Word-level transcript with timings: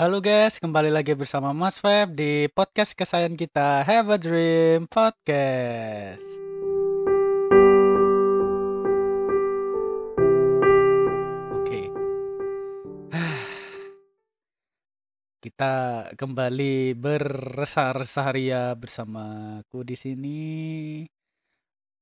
Halo 0.00 0.24
guys, 0.24 0.56
kembali 0.56 0.88
lagi 0.88 1.12
bersama 1.12 1.52
Mas 1.52 1.76
Feb 1.76 2.16
di 2.16 2.48
podcast 2.48 2.96
kesayangan 2.96 3.36
kita 3.36 3.84
Have 3.84 4.08
a 4.08 4.16
Dream 4.16 4.88
Podcast. 4.88 6.24
Oke. 11.52 11.92
Kita 15.44 16.08
kembali 16.16 16.96
beresah-resah 16.96 18.28
ria 18.32 18.72
bersamaku 18.72 19.84
di 19.84 20.00
sini. 20.00 20.40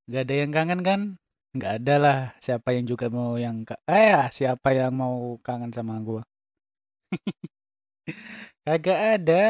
Gak 0.06 0.22
ada 0.22 0.34
yang 0.38 0.54
kangen 0.54 0.86
kan? 0.86 1.00
Gak 1.50 1.82
ada 1.82 1.94
lah. 1.98 2.18
Siapa 2.38 2.78
yang 2.78 2.86
juga 2.86 3.10
mau 3.10 3.34
yang 3.34 3.66
eh 3.90 4.14
ya, 4.14 4.30
siapa 4.30 4.70
yang 4.70 4.94
mau 4.94 5.34
kangen 5.42 5.74
sama 5.74 5.98
gua? 5.98 6.22
Kagak 8.66 8.98
ada. 9.20 9.46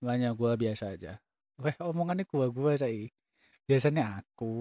Banyak 0.00 0.32
gua 0.36 0.56
biasa 0.56 0.94
aja. 0.96 1.20
Weh, 1.60 1.76
omongannya 1.80 2.24
gua 2.28 2.46
gua 2.52 2.72
saya. 2.76 3.08
Biasanya 3.68 4.22
aku. 4.22 4.54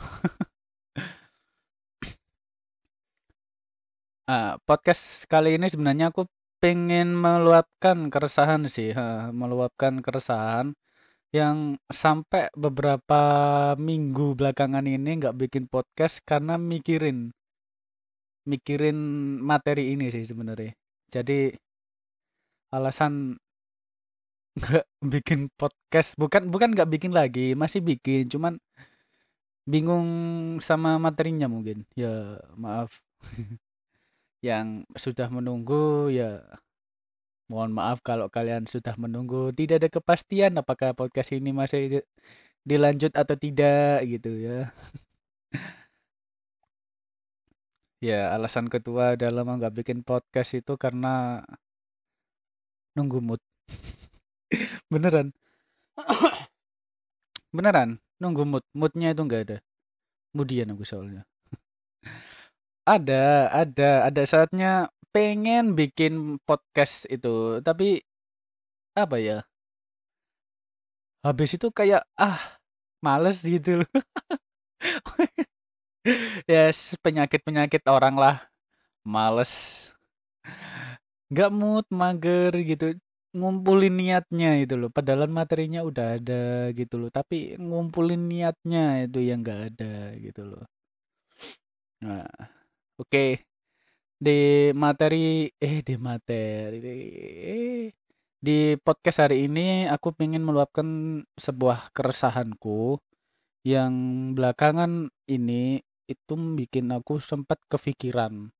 Ah, 4.30 4.62
podcast 4.62 5.26
kali 5.26 5.58
ini 5.58 5.66
sebenarnya 5.66 6.14
aku 6.14 6.22
pengen 6.62 7.18
meluapkan 7.18 7.98
keresahan 8.14 8.62
sih, 8.70 8.94
ha, 8.94 9.34
meluapkan 9.34 9.98
keresahan 9.98 10.70
yang 11.34 11.78
sampai 11.90 12.46
beberapa 12.54 13.22
minggu 13.74 14.38
belakangan 14.38 14.86
ini 14.86 15.18
nggak 15.18 15.34
bikin 15.34 15.66
podcast 15.66 16.22
karena 16.22 16.54
mikirin 16.58 17.34
mikirin 18.46 18.98
materi 19.42 19.94
ini 19.98 20.14
sih 20.14 20.24
sebenarnya. 20.30 20.79
Jadi 21.10 21.54
alasan 22.70 23.34
nggak 24.58 24.86
bikin 25.14 25.40
podcast 25.58 26.14
bukan 26.18 26.50
bukan 26.50 26.74
nggak 26.74 26.90
bikin 26.90 27.12
lagi 27.14 27.54
masih 27.54 27.80
bikin 27.82 28.26
cuman 28.30 28.58
bingung 29.68 30.08
sama 30.62 30.96
materinya 30.98 31.46
mungkin. 31.50 31.86
Ya 31.94 32.38
maaf. 32.58 32.90
Yang 34.48 34.88
sudah 34.96 35.28
menunggu 35.28 36.08
ya 36.08 36.40
mohon 37.50 37.74
maaf 37.74 38.00
kalau 38.00 38.26
kalian 38.32 38.64
sudah 38.70 38.94
menunggu. 38.96 39.52
Tidak 39.52 39.76
ada 39.82 39.88
kepastian 39.92 40.56
apakah 40.62 40.94
podcast 40.96 41.34
ini 41.36 41.50
masih 41.52 42.00
di- 42.00 42.08
dilanjut 42.64 43.12
atau 43.16 43.36
tidak 43.36 44.04
gitu 44.04 44.30
ya 44.36 44.68
ya 48.00 48.32
alasan 48.34 48.66
kedua 48.72 49.14
dalam 49.20 49.44
nggak 49.60 49.84
bikin 49.84 50.00
podcast 50.00 50.56
itu 50.56 50.74
karena 50.80 51.44
nunggu 52.96 53.20
mood. 53.20 53.40
Beneran. 54.92 55.30
Beneran 57.54 58.00
nunggu 58.18 58.42
mood. 58.48 58.64
Moodnya 58.72 59.12
itu 59.12 59.22
nggak 59.22 59.42
ada. 59.46 59.58
Kemudian 60.32 60.72
aku 60.72 60.84
soalnya. 60.88 61.22
Ada 62.90 63.46
ada 63.54 64.08
ada 64.08 64.22
saatnya 64.26 64.90
pengen 65.14 65.78
bikin 65.78 66.42
podcast 66.42 67.06
itu 67.06 67.62
tapi 67.62 68.02
apa 68.98 69.16
ya? 69.20 69.38
Habis 71.22 71.54
itu 71.60 71.68
kayak 71.70 72.02
ah 72.18 72.58
males 73.04 73.40
gitu 73.44 73.84
loh 73.84 73.90
ya 76.50 76.72
penyakit 77.04 77.40
penyakit 77.44 77.82
orang 77.88 78.16
lah. 78.16 78.36
Males. 79.04 79.52
Nggak 81.32 81.50
mood 81.52 81.86
mager 81.92 82.52
gitu. 82.70 82.86
Ngumpulin 83.30 83.94
niatnya 83.94 84.58
itu 84.62 84.74
loh. 84.80 84.90
Padahal 84.90 85.30
materinya 85.30 85.80
udah 85.86 86.06
ada 86.18 86.72
gitu 86.74 86.94
loh. 87.00 87.10
Tapi 87.12 87.54
ngumpulin 87.60 88.22
niatnya 88.30 89.06
itu 89.06 89.18
yang 89.22 89.40
nggak 89.44 89.60
ada 89.74 89.94
gitu 90.18 90.42
loh. 90.50 90.64
Nah 92.04 92.26
oke. 93.00 93.40
Di 94.20 94.70
materi 94.76 95.48
eh 95.56 95.76
di 95.80 95.94
materi. 95.96 96.76
Eh, 96.84 97.88
di 98.40 98.76
podcast 98.80 99.18
hari 99.24 99.48
ini 99.48 99.84
aku 99.88 100.16
pengen 100.16 100.44
meluapkan 100.48 101.20
sebuah 101.36 101.92
keresahanku 101.96 102.96
yang 103.64 103.92
belakangan 104.32 105.12
ini 105.28 105.84
itu 106.10 106.34
bikin 106.58 106.90
aku 106.90 107.22
sempat 107.22 107.62
kepikiran 107.70 108.50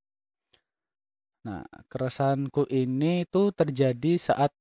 Nah, 1.40 1.64
keresahanku 1.88 2.68
ini 2.68 3.24
tuh 3.24 3.48
terjadi 3.56 4.20
saat 4.20 4.52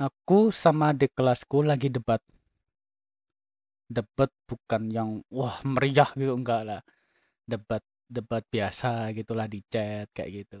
aku 0.00 0.48
sama 0.48 0.96
adik 0.96 1.12
kelasku 1.12 1.60
lagi 1.60 1.92
debat. 1.92 2.24
Debat 3.88 4.32
bukan 4.48 4.82
yang 4.88 5.10
wah 5.28 5.60
meriah 5.64 6.08
gitu 6.16 6.32
enggak 6.32 6.62
lah. 6.64 6.80
Debat 7.44 7.84
debat 8.08 8.44
biasa 8.48 9.12
gitulah 9.12 9.44
di 9.44 9.60
chat 9.68 10.08
kayak 10.16 10.30
gitu. 10.44 10.58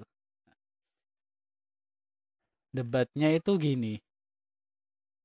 Debatnya 2.68 3.32
itu 3.32 3.56
gini. 3.56 3.96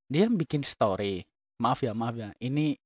Dia 0.08 0.32
bikin 0.32 0.64
story. 0.64 1.28
Maaf 1.60 1.84
ya, 1.84 1.92
maaf 1.92 2.16
ya. 2.16 2.32
Ini 2.40 2.80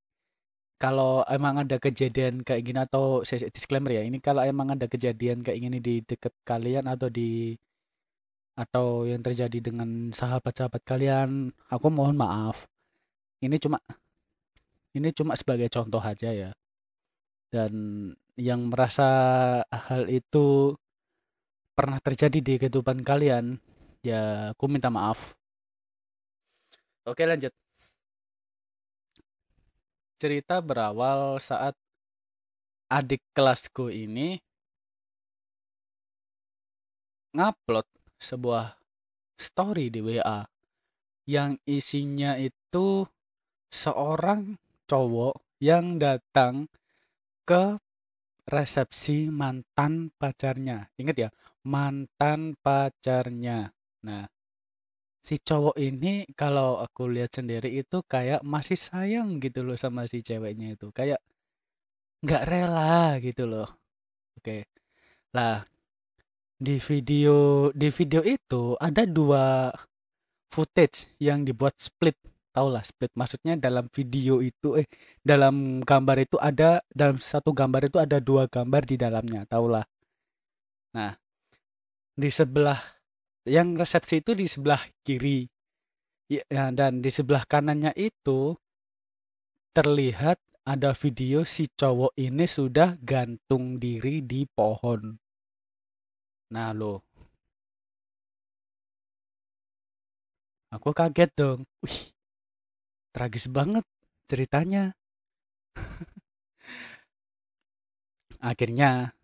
kalau 0.78 1.26
emang 1.26 1.66
ada 1.66 1.76
kejadian 1.82 2.46
kayak 2.46 2.62
gini 2.62 2.80
atau 2.86 3.26
saya 3.26 3.50
disclaimer 3.50 3.90
ya, 3.98 4.02
ini 4.06 4.22
kalau 4.22 4.46
emang 4.46 4.74
ada 4.78 4.86
kejadian 4.86 5.42
kayak 5.42 5.58
gini 5.58 5.78
di 5.82 5.94
deket 6.06 6.32
kalian 6.46 6.86
atau 6.86 7.10
di 7.10 7.58
atau 8.58 9.06
yang 9.06 9.22
terjadi 9.22 9.58
dengan 9.62 10.10
sahabat-sahabat 10.10 10.82
kalian, 10.82 11.54
aku 11.70 11.86
mohon 11.90 12.18
maaf. 12.18 12.66
Ini 13.42 13.54
cuma 13.62 13.78
ini 14.94 15.10
cuma 15.14 15.38
sebagai 15.38 15.70
contoh 15.70 16.02
aja 16.02 16.30
ya. 16.34 16.50
Dan 17.50 17.72
yang 18.38 18.70
merasa 18.70 19.08
hal 19.70 20.06
itu 20.10 20.74
pernah 21.74 21.98
terjadi 22.02 22.38
di 22.42 22.54
kehidupan 22.58 23.02
kalian, 23.06 23.58
ya 24.02 24.54
aku 24.54 24.66
minta 24.66 24.90
maaf. 24.90 25.38
Oke, 27.06 27.24
lanjut. 27.24 27.67
Cerita 30.18 30.58
berawal 30.58 31.38
saat 31.38 31.78
adik 32.90 33.22
kelasku 33.30 33.86
ini 33.86 34.42
ngupload 37.38 37.86
sebuah 38.18 38.74
story 39.38 39.94
di 39.94 40.02
WA 40.02 40.42
yang 41.30 41.54
isinya 41.70 42.34
itu 42.34 43.06
seorang 43.70 44.58
cowok 44.90 45.38
yang 45.62 46.02
datang 46.02 46.66
ke 47.46 47.78
resepsi 48.48 49.28
mantan 49.28 50.10
pacarnya. 50.16 50.88
Ingat 50.96 51.16
ya, 51.20 51.30
mantan 51.68 52.56
pacarnya. 52.58 53.70
Nah, 54.02 54.24
si 55.28 55.36
cowok 55.36 55.76
ini 55.76 56.24
kalau 56.32 56.80
aku 56.80 57.04
lihat 57.12 57.36
sendiri 57.36 57.68
itu 57.68 58.00
kayak 58.08 58.40
masih 58.40 58.80
sayang 58.80 59.36
gitu 59.44 59.60
loh 59.60 59.76
sama 59.76 60.08
si 60.08 60.24
ceweknya 60.24 60.72
itu. 60.72 60.88
Kayak 60.88 61.20
nggak 62.24 62.42
rela 62.48 63.20
gitu 63.20 63.44
loh. 63.44 63.68
Oke. 64.40 64.64
Lah, 65.36 65.68
di 66.56 66.80
video 66.80 67.68
di 67.76 67.92
video 67.92 68.24
itu 68.24 68.72
ada 68.80 69.04
dua 69.04 69.68
footage 70.48 71.12
yang 71.20 71.44
dibuat 71.44 71.76
split. 71.76 72.16
Tahu 72.48 72.68
lah 72.72 72.80
split 72.80 73.12
maksudnya 73.12 73.54
dalam 73.60 73.86
video 73.92 74.40
itu 74.40 74.80
eh 74.80 74.88
dalam 75.20 75.84
gambar 75.84 76.16
itu 76.24 76.40
ada 76.40 76.80
dalam 76.88 77.20
satu 77.20 77.52
gambar 77.52 77.92
itu 77.92 78.00
ada 78.00 78.16
dua 78.16 78.48
gambar 78.48 78.82
di 78.88 78.96
dalamnya, 78.96 79.44
tahu 79.44 79.76
lah. 79.76 79.84
Nah, 80.96 81.12
di 82.16 82.32
sebelah 82.32 82.97
yang 83.48 83.74
resepsi 83.74 84.20
itu 84.20 84.36
di 84.36 84.46
sebelah 84.46 84.84
kiri. 85.02 85.48
Ya, 86.28 86.44
ya, 86.52 86.68
dan 86.70 87.00
di 87.00 87.08
sebelah 87.08 87.48
kanannya 87.48 87.96
itu 87.96 88.52
terlihat 89.72 90.36
ada 90.68 90.92
video 90.92 91.48
si 91.48 91.64
cowok 91.72 92.12
ini 92.20 92.44
sudah 92.44 93.00
gantung 93.00 93.80
diri 93.80 94.20
di 94.20 94.44
pohon. 94.44 95.16
Nah, 96.52 96.76
lo, 96.76 97.04
aku 100.68 100.92
kaget 100.92 101.30
dong. 101.32 101.64
Wih, 101.80 102.12
tragis 103.16 103.48
banget 103.48 103.84
ceritanya. 104.28 104.92
Akhirnya 108.50 109.16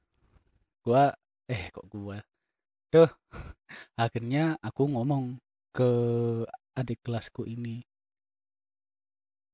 gua 0.85 1.12
eh 1.49 1.69
kok 1.73 1.87
gua. 1.93 2.25
Tuh, 2.94 3.11
akhirnya 3.99 4.55
aku 4.62 4.87
ngomong 4.87 5.43
ke 5.75 5.91
adik 6.79 7.02
kelasku 7.02 7.43
ini 7.43 7.82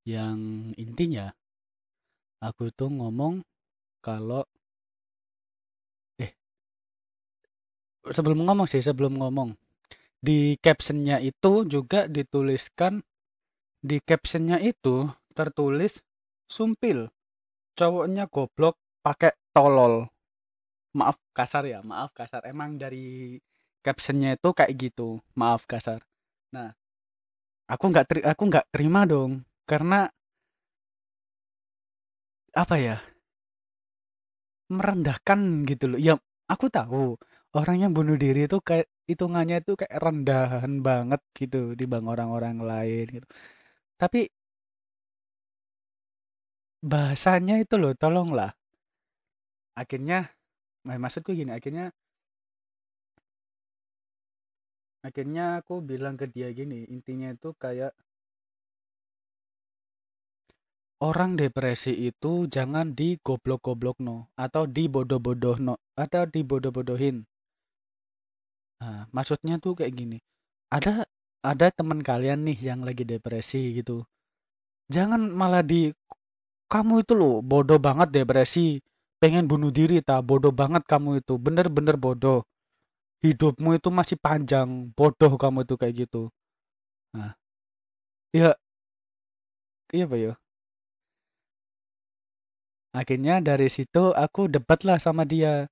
yang 0.05 0.69
intinya 0.77 1.33
aku 2.45 2.69
tuh 2.69 2.93
ngomong 2.93 3.41
kalau 4.05 4.45
eh 6.21 6.37
sebelum 8.13 8.45
ngomong 8.45 8.69
sih, 8.69 8.85
sebelum 8.85 9.17
ngomong. 9.17 9.57
Di 10.21 10.61
captionnya 10.61 11.17
itu 11.25 11.65
juga 11.65 12.05
dituliskan, 12.13 13.01
di 13.81 14.05
captionnya 14.05 14.61
itu 14.61 15.09
tertulis 15.33 16.05
sumpil, 16.45 17.09
cowoknya 17.73 18.29
goblok 18.29 18.77
pakai 19.01 19.33
tolol. 19.57 20.13
Maaf 20.99 21.17
kasar 21.37 21.65
ya, 21.71 21.81
maaf 21.87 22.11
kasar. 22.19 22.43
Emang 22.51 22.75
dari 22.75 23.39
captionnya 23.85 24.35
itu 24.37 24.49
kayak 24.51 24.73
gitu, 24.75 25.23
maaf 25.39 25.63
kasar. 25.71 26.03
Nah, 26.55 26.75
aku 27.71 27.85
nggak 27.91 28.07
teri 28.09 28.21
aku 28.27 28.43
nggak 28.51 28.67
terima 28.75 29.07
dong, 29.07 29.47
karena 29.71 30.11
apa 32.55 32.77
ya? 32.79 32.97
merendahkan 34.71 35.67
gitu 35.71 35.85
loh. 35.91 35.99
Ya, 35.99 36.15
aku 36.53 36.67
tahu 36.71 37.19
orang 37.59 37.77
yang 37.83 37.93
bunuh 37.97 38.15
diri 38.15 38.47
itu 38.47 38.59
kayak 38.63 38.87
hitungannya 39.11 39.57
itu 39.63 39.73
kayak 39.81 39.99
rendahan 39.99 40.73
banget 40.87 41.21
gitu 41.39 41.75
di 41.79 41.85
bang 41.91 42.07
orang-orang 42.07 42.57
lain 42.63 43.05
gitu. 43.19 43.27
Tapi 44.01 44.21
bahasanya 46.91 47.55
itu 47.65 47.75
loh, 47.83 47.93
tolonglah. 48.03 48.51
Akhirnya, 49.81 50.31
nah 50.87 50.97
maksudku 50.97 51.31
gini, 51.37 51.53
akhirnya 51.53 51.93
akhirnya 55.07 55.61
aku 55.61 55.81
bilang 55.81 56.17
ke 56.21 56.27
dia 56.29 56.49
gini, 56.53 56.85
intinya 56.89 57.29
itu 57.33 57.53
kayak 57.57 57.93
orang 61.01 61.41
depresi 61.41 61.93
itu 61.97 62.45
jangan 62.49 62.93
digoblok-goblok 62.93 63.97
no 64.05 64.29
atau 64.37 64.69
dibodoh-bodoh 64.69 65.57
no 65.57 65.75
atau 65.97 66.29
dibodoh-bodohin. 66.29 67.25
Nah, 68.81 69.05
maksudnya 69.13 69.61
tuh 69.61 69.77
kayak 69.77 69.93
gini. 69.97 70.19
Ada 70.73 71.05
ada 71.45 71.67
teman 71.73 72.01
kalian 72.05 72.45
nih 72.45 72.59
yang 72.73 72.81
lagi 72.85 73.05
depresi 73.05 73.77
gitu. 73.77 74.05
Jangan 74.93 75.21
malah 75.33 75.65
di 75.65 75.93
kamu 76.73 77.05
itu 77.05 77.13
loh 77.17 77.41
bodoh 77.45 77.81
banget 77.81 78.09
depresi, 78.13 78.81
pengen 79.21 79.45
bunuh 79.51 79.71
diri 79.71 80.01
tak 80.09 80.25
bodoh 80.29 80.53
banget 80.61 80.83
kamu 80.89 81.21
itu, 81.23 81.35
bener-bener 81.37 81.97
bodoh. 82.01 82.41
Hidupmu 83.25 83.77
itu 83.79 83.89
masih 83.93 84.17
panjang, 84.21 84.69
bodoh 84.97 85.33
kamu 85.43 85.65
itu 85.69 85.75
kayak 85.81 85.95
gitu. 86.09 86.23
Nah, 87.17 87.33
ya 88.35 88.57
iya 89.95 90.05
pak 90.11 90.19
ya. 90.19 90.33
Akhirnya 92.91 93.39
dari 93.39 93.69
situ 93.71 94.11
aku 94.25 94.51
debat 94.51 94.81
lah 94.89 94.99
sama 94.99 95.23
dia. 95.23 95.71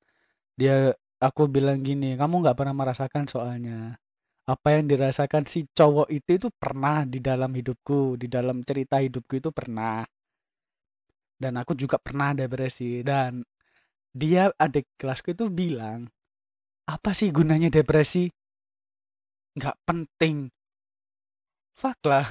Dia 0.59 0.95
aku 1.19 1.51
bilang 1.51 1.83
gini, 1.83 2.15
kamu 2.21 2.35
nggak 2.43 2.57
pernah 2.59 2.75
merasakan 2.77 3.25
soalnya 3.31 3.99
apa 4.49 4.69
yang 4.81 4.89
dirasakan 4.89 5.45
si 5.45 5.69
cowok 5.77 6.09
itu 6.09 6.41
itu 6.41 6.49
pernah 6.57 7.05
di 7.05 7.21
dalam 7.21 7.53
hidupku, 7.53 8.17
di 8.17 8.33
dalam 8.33 8.65
cerita 8.65 8.97
hidupku 9.05 9.35
itu 9.41 9.51
pernah. 9.53 10.01
Dan 11.39 11.55
aku 11.55 11.79
juga 11.79 12.03
pernah 12.03 12.35
depresi 12.35 13.07
dan 13.07 13.47
dia 14.11 14.51
adik 14.59 14.99
kelasku 14.99 15.31
itu 15.31 15.47
bilang, 15.47 16.11
apa 16.91 17.15
sih 17.15 17.31
gunanya 17.31 17.71
depresi? 17.71 18.27
Nggak 19.55 19.79
penting. 19.87 20.51
Fuck 21.79 22.03
lah. 22.03 22.27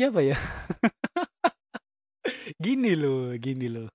Ya 0.00 0.10
apa 0.10 0.20
ya? 0.24 0.34
Gini 2.64 2.96
loh, 2.96 3.36
gini 3.36 3.68
loh. 3.68 3.92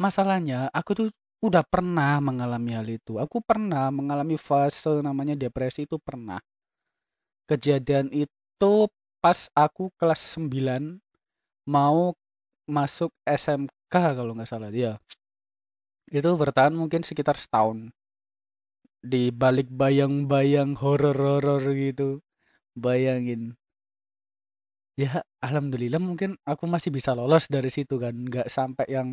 Masalahnya 0.00 0.72
aku 0.72 0.90
tuh 0.96 1.08
udah 1.44 1.62
pernah 1.62 2.16
mengalami 2.20 2.72
hal 2.72 2.88
itu. 2.88 3.20
Aku 3.20 3.44
pernah 3.44 3.92
mengalami 3.92 4.40
fase 4.40 5.04
namanya 5.04 5.36
depresi 5.36 5.84
itu 5.84 6.00
pernah. 6.00 6.40
Kejadian 7.46 8.10
itu 8.10 8.72
pas 9.20 9.48
aku 9.54 9.92
kelas 10.00 10.40
9 10.40 11.05
mau 11.66 12.14
masuk 12.66 13.10
SMK 13.26 13.94
kalau 13.94 14.32
nggak 14.34 14.48
salah 14.50 14.70
dia. 14.70 14.98
Itu 16.06 16.38
bertahan 16.38 16.74
mungkin 16.74 17.02
sekitar 17.02 17.34
setahun. 17.38 17.90
Di 19.02 19.30
balik 19.34 19.70
bayang-bayang 19.70 20.78
horor-horor 20.78 21.62
gitu. 21.74 22.22
Bayangin. 22.78 23.58
Ya, 24.96 25.20
alhamdulillah 25.44 26.00
mungkin 26.00 26.40
aku 26.48 26.64
masih 26.64 26.88
bisa 26.94 27.12
lolos 27.12 27.50
dari 27.50 27.68
situ 27.68 27.98
kan. 28.00 28.14
Nggak 28.16 28.48
sampai 28.48 28.86
yang 28.88 29.08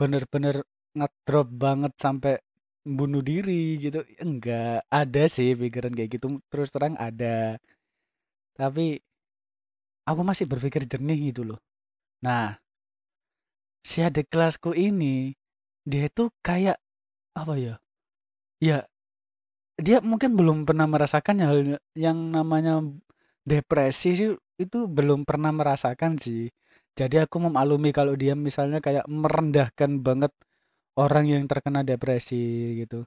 bener-bener 0.00 0.66
ngedrop 0.98 1.48
banget 1.54 1.92
sampai 2.00 2.34
bunuh 2.84 3.22
diri 3.24 3.78
gitu. 3.80 4.02
Enggak, 4.20 4.84
ada 4.90 5.22
sih 5.30 5.54
pikiran 5.56 5.92
kayak 5.94 6.10
gitu. 6.18 6.26
Terus 6.50 6.68
terang 6.74 6.94
ada. 6.98 7.60
Tapi 8.58 8.98
aku 10.08 10.20
masih 10.24 10.44
berpikir 10.48 10.84
jernih 10.88 11.32
gitu 11.32 11.42
loh. 11.44 11.60
Nah, 12.24 12.56
si 13.84 14.00
adik 14.00 14.32
kelasku 14.32 14.72
ini 14.72 15.36
dia 15.84 16.08
itu 16.08 16.32
kayak 16.40 16.80
apa 17.36 17.54
ya? 17.60 17.74
Ya, 18.62 18.88
dia 19.76 19.98
mungkin 20.00 20.38
belum 20.38 20.64
pernah 20.68 20.86
merasakan 20.86 21.36
hal 21.44 21.58
yang 21.98 22.18
namanya 22.32 22.80
depresi 23.44 24.16
sih 24.16 24.30
itu 24.56 24.78
belum 24.88 25.26
pernah 25.28 25.50
merasakan 25.50 26.16
sih. 26.16 26.48
Jadi 26.94 27.26
aku 27.26 27.42
memaklumi 27.42 27.90
kalau 27.90 28.14
dia 28.14 28.38
misalnya 28.38 28.78
kayak 28.78 29.04
merendahkan 29.10 29.98
banget 30.00 30.32
orang 30.94 31.26
yang 31.26 31.44
terkena 31.50 31.82
depresi 31.82 32.78
gitu. 32.86 33.04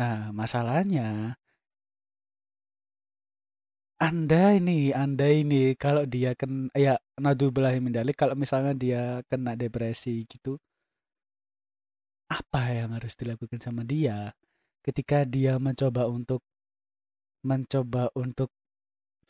Nah, 0.00 0.30
masalahnya 0.34 1.36
Anda 3.96 4.52
ini, 4.52 4.92
Anda 4.92 5.24
ini 5.32 5.72
kalau 5.72 6.04
dia 6.04 6.36
kan 6.36 6.68
ya 6.76 7.00
naudzubillahi 7.16 7.80
min 7.80 7.96
dzalik 7.96 8.12
kalau 8.20 8.36
misalnya 8.36 8.76
dia 8.76 9.24
kena 9.24 9.56
depresi 9.56 10.28
gitu, 10.28 10.60
apa 12.28 12.60
yang 12.76 12.92
harus 12.92 13.16
dilakukan 13.16 13.56
sama 13.64 13.88
dia? 13.88 14.36
Ketika 14.84 15.24
dia 15.24 15.56
mencoba 15.56 16.12
untuk 16.12 16.44
mencoba 17.40 18.12
untuk 18.12 18.52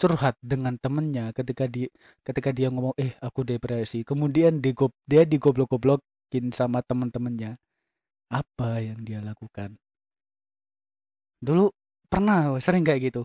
curhat 0.01 0.37
dengan 0.43 0.77
temennya 0.77 1.33
ketika 1.33 1.65
di 1.71 1.89
ketika 2.27 2.51
dia 2.53 2.69
ngomong 2.69 2.93
eh 3.01 3.17
aku 3.25 3.41
depresi 3.49 4.05
kemudian 4.05 4.61
digob 4.61 4.93
dia 5.09 5.25
digoblok-goblokin 5.25 6.53
sama 6.53 6.85
teman-temannya 6.85 7.57
apa 8.33 8.71
yang 8.83 9.01
dia 9.07 9.23
lakukan? 9.23 9.79
Dulu 11.41 11.71
pernah 12.11 12.57
sering 12.61 12.83
kayak 12.83 13.13
gitu 13.13 13.23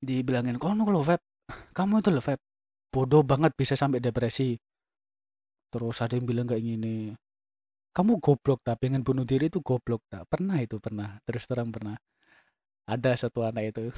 dibilangin 0.00 0.56
kono 0.56 0.88
lo 0.88 1.04
Feb. 1.04 1.20
Kamu 1.76 2.00
itu 2.00 2.10
lo 2.12 2.22
Feb. 2.24 2.40
Bodoh 2.90 3.22
banget 3.22 3.52
bisa 3.54 3.78
sampai 3.78 4.02
depresi. 4.02 4.58
Terus 5.70 6.02
ada 6.02 6.18
yang 6.18 6.26
bilang 6.26 6.50
kayak 6.50 6.64
gini 6.66 7.14
kamu 7.90 8.22
goblok 8.22 8.62
tak 8.62 8.78
pengen 8.78 9.02
bunuh 9.02 9.26
diri 9.26 9.50
itu 9.50 9.58
goblok 9.62 10.02
tak 10.06 10.22
pernah 10.30 10.58
itu 10.62 10.78
pernah. 10.78 11.18
Terus 11.26 11.44
terang 11.50 11.74
pernah. 11.74 11.98
Ada 12.86 13.26
satu 13.26 13.42
anak 13.42 13.74
itu. 13.74 13.84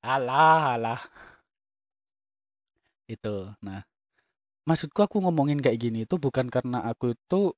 Alah 0.00 0.80
alah. 0.80 1.00
Itu. 3.04 3.52
Nah 3.60 3.84
maksudku 4.64 5.00
aku 5.02 5.20
ngomongin 5.24 5.58
kayak 5.60 5.80
gini 5.80 6.06
itu 6.06 6.16
bukan 6.20 6.46
karena 6.46 6.84
aku 6.86 7.16
itu 7.16 7.52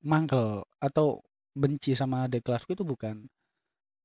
mangkel 0.00 0.64
atau 0.80 1.20
benci 1.54 1.92
sama 1.92 2.24
adik 2.26 2.46
kelasku 2.46 2.72
itu 2.74 2.82
bukan 2.86 3.28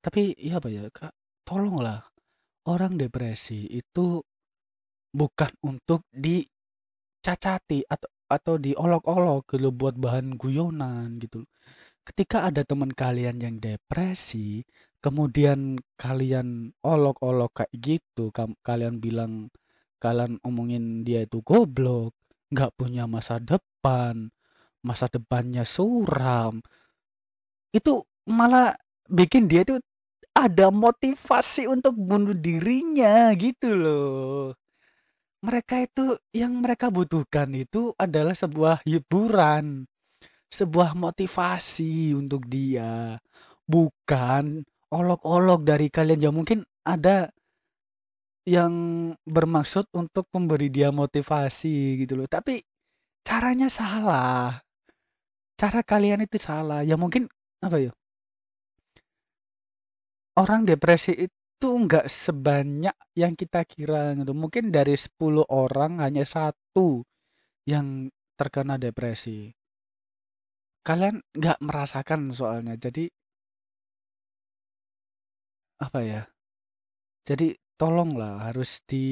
tapi 0.03 0.35
ya 0.39 0.59
apa 0.59 0.67
ya 0.71 0.87
kak 0.91 1.13
tolonglah. 1.47 2.07
Orang 2.67 2.99
depresi 3.01 3.65
itu 3.71 4.21
bukan 5.09 5.51
untuk 5.65 6.05
dicacati 6.13 7.81
atau 7.89 8.09
atau 8.29 8.61
diolok-olok 8.61 9.57
gitu 9.57 9.73
buat 9.73 9.97
bahan 9.97 10.37
guyonan 10.37 11.17
gitu 11.17 11.49
ketika 12.05 12.45
ada 12.45 12.61
teman 12.61 12.93
kalian 12.93 13.41
yang 13.41 13.57
depresi 13.57 14.61
kemudian 15.01 15.81
kalian 15.97 16.73
olok-olok 16.85 17.65
kayak 17.65 17.73
gitu 17.81 18.29
kalian 18.61 19.01
bilang 19.01 19.49
kalian 19.97 20.37
omongin 20.45 21.01
dia 21.01 21.25
itu 21.25 21.41
goblok 21.41 22.13
nggak 22.53 22.73
punya 22.77 23.09
masa 23.09 23.41
depan 23.41 24.29
masa 24.85 25.09
depannya 25.09 25.65
suram 25.65 26.61
itu 27.73 28.05
malah 28.29 28.73
bikin 29.09 29.49
dia 29.49 29.65
tuh 29.65 29.81
ada 30.33 30.71
motivasi 30.71 31.67
untuk 31.67 31.97
bunuh 31.97 32.35
dirinya 32.35 33.29
gitu 33.35 33.75
loh. 33.75 34.55
Mereka 35.39 35.87
itu 35.87 36.19
yang 36.35 36.59
mereka 36.59 36.91
butuhkan 36.91 37.47
itu 37.55 37.95
adalah 37.95 38.35
sebuah 38.35 38.83
hiburan 38.83 39.87
sebuah 40.49 40.97
motivasi 40.97 42.17
untuk 42.17 42.49
dia. 42.49 43.21
Bukan 43.69 44.65
olok-olok 44.89 45.61
dari 45.61 45.87
kalian. 45.93 46.19
Ya 46.19 46.31
mungkin 46.33 46.65
ada 46.81 47.29
yang 48.49 48.73
bermaksud 49.29 49.85
untuk 49.93 50.25
memberi 50.33 50.73
dia 50.73 50.89
motivasi 50.89 52.01
gitu 52.01 52.17
loh. 52.17 52.27
Tapi 52.27 52.65
caranya 53.21 53.69
salah. 53.69 54.57
Cara 55.53 55.85
kalian 55.85 56.25
itu 56.25 56.41
salah. 56.41 56.81
Ya 56.81 56.97
mungkin 56.97 57.29
apa 57.61 57.77
ya 57.77 57.91
orang 60.39 60.63
depresi 60.63 61.11
itu 61.27 61.67
nggak 61.67 62.07
sebanyak 62.07 62.95
yang 63.19 63.35
kita 63.35 63.67
kira 63.67 64.15
gitu. 64.15 64.31
Mungkin 64.31 64.71
dari 64.71 64.95
10 64.95 65.43
orang 65.51 65.99
hanya 65.99 66.23
satu 66.23 67.03
yang 67.67 68.07
terkena 68.39 68.79
depresi. 68.79 69.51
Kalian 70.87 71.19
nggak 71.35 71.59
merasakan 71.59 72.31
soalnya. 72.31 72.79
Jadi 72.79 73.11
apa 75.83 75.99
ya? 76.03 76.21
Jadi 77.27 77.55
tolonglah 77.75 78.47
harus 78.47 78.79
di 78.87 79.07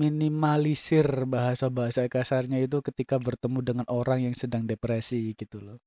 minimalisir 0.00 1.04
bahasa-bahasa 1.28 2.06
kasarnya 2.08 2.62
itu 2.62 2.78
ketika 2.80 3.20
bertemu 3.20 3.58
dengan 3.60 3.86
orang 3.90 4.30
yang 4.30 4.36
sedang 4.38 4.64
depresi 4.64 5.36
gitu 5.36 5.60
loh. 5.60 5.78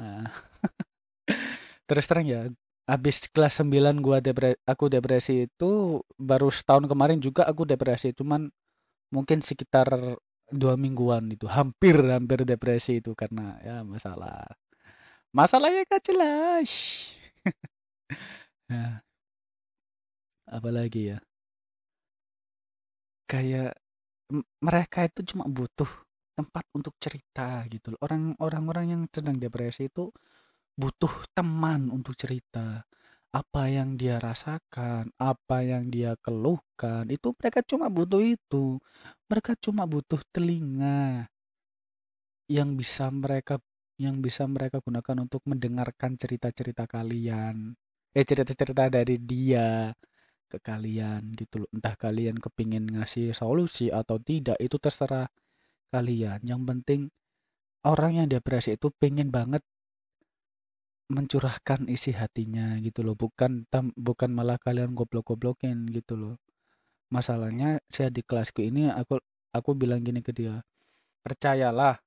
Nah, 0.00 0.24
terus 1.88 2.04
terang 2.08 2.24
ya, 2.24 2.48
habis 2.90 3.26
kelas 3.30 3.62
9 3.62 4.02
gua 4.02 4.18
depre 4.24 4.58
aku 4.66 4.90
depresi 4.92 5.46
itu 5.48 6.02
baru 6.18 6.48
setahun 6.52 6.86
kemarin 6.90 7.18
juga 7.22 7.46
aku 7.48 7.62
depresi, 7.68 8.12
cuman 8.16 8.50
mungkin 9.14 9.40
sekitar 9.44 9.88
dua 10.52 10.74
mingguan 10.76 11.32
itu 11.32 11.46
hampir 11.48 11.96
hampir 12.12 12.44
depresi 12.44 13.00
itu 13.00 13.12
karena 13.16 13.56
ya 13.64 13.76
masalah 13.86 14.44
masalahnya 15.32 15.84
gak 15.88 16.04
jelas. 16.04 16.70
Nah, 18.68 19.02
apalagi 20.56 21.02
ya? 21.16 21.18
Kayak 23.30 23.72
mereka 24.62 25.00
itu 25.08 25.20
cuma 25.34 25.44
butuh 25.48 25.88
tempat 26.38 26.64
untuk 26.76 26.94
cerita 27.00 27.64
gitu. 27.72 27.94
Orang 28.04 28.36
orang-orang 28.40 28.86
yang 28.92 29.02
sedang 29.12 29.36
depresi 29.40 29.88
itu 29.88 30.12
butuh 30.76 31.12
teman 31.36 31.92
untuk 31.92 32.16
cerita. 32.16 32.84
Apa 33.32 33.72
yang 33.72 33.96
dia 33.96 34.20
rasakan, 34.20 35.08
apa 35.16 35.64
yang 35.64 35.88
dia 35.88 36.20
keluhkan, 36.20 37.08
itu 37.08 37.32
mereka 37.32 37.64
cuma 37.64 37.88
butuh 37.88 38.20
itu. 38.20 38.76
Mereka 39.32 39.56
cuma 39.56 39.88
butuh 39.88 40.20
telinga 40.36 41.32
yang 42.52 42.76
bisa 42.76 43.08
mereka 43.08 43.56
yang 43.96 44.20
bisa 44.20 44.44
mereka 44.44 44.84
gunakan 44.84 45.24
untuk 45.24 45.40
mendengarkan 45.48 46.20
cerita-cerita 46.20 46.84
kalian. 46.84 47.72
Eh 48.12 48.24
cerita-cerita 48.28 48.92
dari 48.92 49.16
dia 49.16 49.96
ke 50.52 50.58
kalian 50.60 51.32
gitu 51.32 51.64
loh. 51.64 51.70
Entah 51.72 51.96
kalian 51.96 52.36
kepingin 52.36 52.84
ngasih 52.92 53.32
solusi 53.32 53.88
atau 53.88 54.20
tidak, 54.20 54.60
itu 54.60 54.76
terserah 54.76 55.32
kalian. 55.88 56.44
Yang 56.44 56.62
penting 56.68 57.00
orang 57.88 58.12
yang 58.24 58.28
depresi 58.28 58.76
itu 58.76 58.92
pengen 59.00 59.32
banget 59.32 59.64
mencurahkan 61.12 61.86
isi 61.92 62.16
hatinya 62.16 62.80
gitu 62.80 63.04
loh. 63.04 63.14
Bukan 63.14 63.68
tam, 63.68 63.92
bukan 63.94 64.32
malah 64.32 64.56
kalian 64.56 64.96
goblok-goblokin 64.96 65.88
gitu 65.92 66.16
loh. 66.16 66.34
Masalahnya 67.12 67.78
saya 67.92 68.08
di 68.08 68.24
kelasku 68.24 68.64
ini 68.64 68.88
aku 68.88 69.20
aku 69.52 69.76
bilang 69.76 70.00
gini 70.00 70.24
ke 70.24 70.32
dia, 70.32 70.64
percayalah 71.20 72.00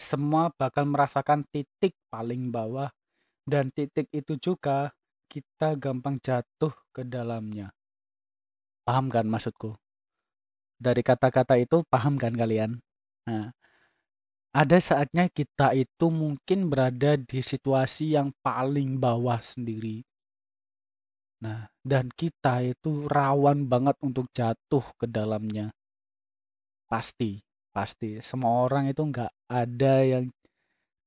semua 0.00 0.48
bakal 0.56 0.88
merasakan 0.88 1.44
titik 1.52 1.92
paling 2.08 2.48
bawah 2.48 2.88
dan 3.44 3.68
titik 3.68 4.08
itu 4.12 4.36
juga 4.40 4.96
kita 5.28 5.76
gampang 5.76 6.16
jatuh 6.24 6.72
ke 6.92 7.04
dalamnya. 7.04 7.72
Paham 8.88 9.12
kan 9.12 9.28
maksudku? 9.28 9.76
Dari 10.76 11.00
kata-kata 11.04 11.56
itu 11.60 11.84
paham 11.88 12.16
kan 12.16 12.32
kalian? 12.36 12.80
Nah, 13.28 13.52
ada 14.56 14.80
saatnya 14.80 15.28
kita 15.28 15.76
itu 15.76 16.08
mungkin 16.08 16.72
berada 16.72 17.20
di 17.20 17.44
situasi 17.44 18.16
yang 18.16 18.32
paling 18.40 18.96
bawah 18.96 19.36
sendiri. 19.36 20.00
Nah, 21.44 21.68
dan 21.84 22.08
kita 22.08 22.64
itu 22.64 23.04
rawan 23.04 23.68
banget 23.68 24.00
untuk 24.00 24.32
jatuh 24.32 24.80
ke 24.96 25.04
dalamnya. 25.04 25.68
Pasti, 26.88 27.44
pasti. 27.68 28.16
Semua 28.24 28.64
orang 28.64 28.88
itu 28.88 29.04
nggak 29.04 29.32
ada 29.44 29.94
yang 30.00 30.32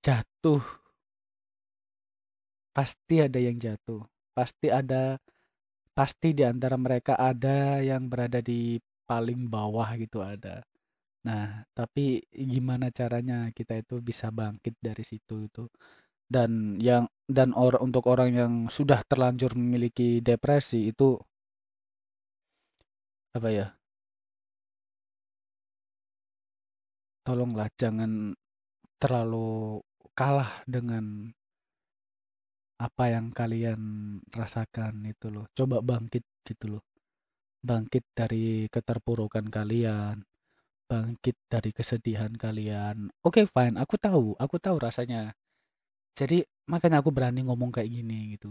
jatuh. 0.05 0.61
Pasti 2.69 3.15
ada 3.25 3.41
yang 3.41 3.57
jatuh. 3.57 4.05
Pasti 4.37 4.69
ada, 4.69 5.17
pasti 5.97 6.37
di 6.37 6.45
antara 6.45 6.77
mereka 6.77 7.17
ada 7.17 7.81
yang 7.81 8.05
berada 8.05 8.45
di 8.45 8.77
paling 9.09 9.49
bawah 9.49 9.89
gitu 9.97 10.21
ada. 10.21 10.68
Nah, 11.27 11.67
tapi 11.75 12.23
gimana 12.31 12.87
caranya 12.95 13.51
kita 13.51 13.73
itu 13.81 13.99
bisa 13.99 14.31
bangkit 14.31 14.75
dari 14.79 15.03
situ 15.03 15.35
itu? 15.47 15.63
Dan 16.29 16.79
yang 16.81 17.05
dan 17.27 17.51
or, 17.57 17.75
untuk 17.81 18.05
orang 18.11 18.31
yang 18.33 18.53
sudah 18.71 19.01
terlanjur 19.09 19.51
memiliki 19.57 20.21
depresi 20.23 20.91
itu 20.91 21.17
apa 23.35 23.49
ya? 23.53 23.67
Tolonglah 27.25 27.69
jangan 27.81 28.33
terlalu 29.01 29.79
kalah 30.17 30.63
dengan 30.67 31.31
apa 32.79 33.03
yang 33.11 33.35
kalian 33.35 33.81
rasakan 34.31 35.03
itu 35.03 35.27
loh. 35.27 35.45
Coba 35.51 35.83
bangkit 35.83 36.23
gitu 36.47 36.65
loh. 36.79 36.83
Bangkit 37.59 38.03
dari 38.15 38.71
keterpurukan 38.71 39.45
kalian, 39.51 40.23
bangkit 40.89 41.35
dari 41.53 41.71
kesedihan 41.77 42.31
kalian. 42.43 42.97
Oke, 43.27 43.41
fine, 43.53 43.75
aku 43.83 43.95
tahu, 44.05 44.33
aku 44.43 44.55
tahu 44.65 44.77
rasanya. 44.81 45.21
Jadi 46.19 46.43
makanya 46.71 46.97
aku 47.03 47.11
berani 47.17 47.41
ngomong 47.47 47.71
kayak 47.75 47.89
gini 47.91 48.19
gitu. 48.37 48.49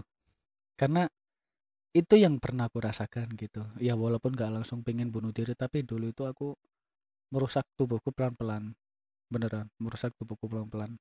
Karena 0.80 1.07
itu 2.00 2.14
yang 2.25 2.35
pernah 2.45 2.68
aku 2.71 2.78
rasakan 2.88 3.28
gitu. 3.37 3.62
Ya 3.83 3.95
walaupun 3.99 4.33
gak 4.38 4.52
langsung 4.57 4.80
pengen 4.87 5.09
bunuh 5.14 5.33
diri, 5.35 5.54
tapi 5.59 5.85
dulu 5.87 6.07
itu 6.14 6.25
aku 6.28 6.54
merusak 7.35 7.66
tubuhku 7.78 8.11
pelan-pelan. 8.16 8.75
Beneran, 9.33 9.68
merusak 9.83 10.12
tubuhku 10.18 10.47
pelan-pelan. 10.50 10.99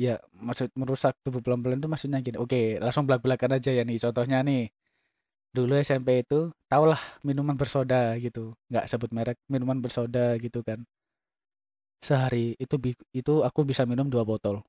Ya, 0.00 0.18
maksud 0.34 0.72
merusak 0.74 1.14
tubuh 1.22 1.44
pelan-pelan 1.44 1.78
itu 1.78 1.88
maksudnya 1.92 2.18
gini. 2.24 2.36
Oke, 2.40 2.80
langsung 2.80 3.04
belak-belakan 3.06 3.60
aja 3.60 3.70
ya 3.70 3.82
nih. 3.86 4.00
Contohnya 4.02 4.40
nih, 4.42 4.72
dulu 5.56 5.72
SMP 5.76 6.24
itu 6.24 6.50
tahulah 6.70 7.00
minuman 7.26 7.56
bersoda 7.56 8.16
gitu. 8.18 8.56
Nggak 8.72 8.86
sebut 8.90 9.10
merek, 9.16 9.38
minuman 9.52 9.78
bersoda 9.84 10.36
gitu 10.40 10.60
kan. 10.64 10.80
Sehari 12.02 12.58
itu 12.58 12.76
itu 13.14 13.34
aku 13.46 13.60
bisa 13.62 13.82
minum 13.86 14.10
dua 14.10 14.24
botol. 14.26 14.64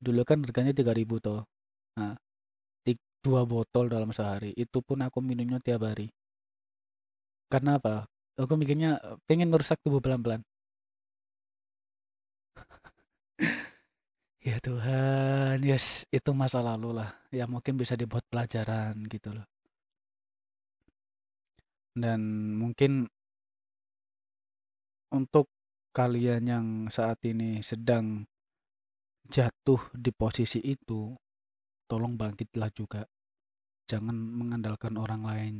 Dulu 0.00 0.24
kan 0.24 0.40
harganya 0.40 0.72
3000 0.72 1.20
toh. 1.20 1.44
Nah, 1.98 2.16
dua 3.20 3.44
botol 3.44 3.92
dalam 3.92 4.10
sehari. 4.16 4.50
Itu 4.56 4.80
pun 4.80 5.04
aku 5.04 5.20
minumnya 5.20 5.60
tiap 5.60 5.84
hari. 5.84 6.08
Karena 7.52 7.76
apa? 7.76 8.08
Aku 8.40 8.56
mikirnya 8.56 8.96
pengen 9.28 9.52
merusak 9.52 9.76
tubuh 9.84 10.00
pelan-pelan. 10.00 10.40
Ya 14.40 14.56
Tuhan, 14.56 15.60
yes, 15.60 16.08
itu 16.08 16.32
masa 16.32 16.64
lalu 16.64 16.96
lah. 16.96 17.12
Ya 17.28 17.44
mungkin 17.44 17.76
bisa 17.76 17.92
dibuat 17.92 18.24
pelajaran 18.32 18.96
gitu 19.12 19.36
loh. 19.36 19.44
Dan 21.92 22.20
mungkin 22.56 23.04
untuk 25.12 25.52
kalian 25.92 26.42
yang 26.48 26.66
saat 26.88 27.20
ini 27.28 27.60
sedang 27.60 28.24
jatuh 29.28 29.92
di 29.92 30.08
posisi 30.08 30.64
itu, 30.64 31.12
tolong 31.84 32.16
bangkitlah 32.16 32.72
juga. 32.72 33.04
Jangan 33.84 34.16
mengandalkan 34.16 34.96
orang 34.96 35.22
lain. 35.28 35.56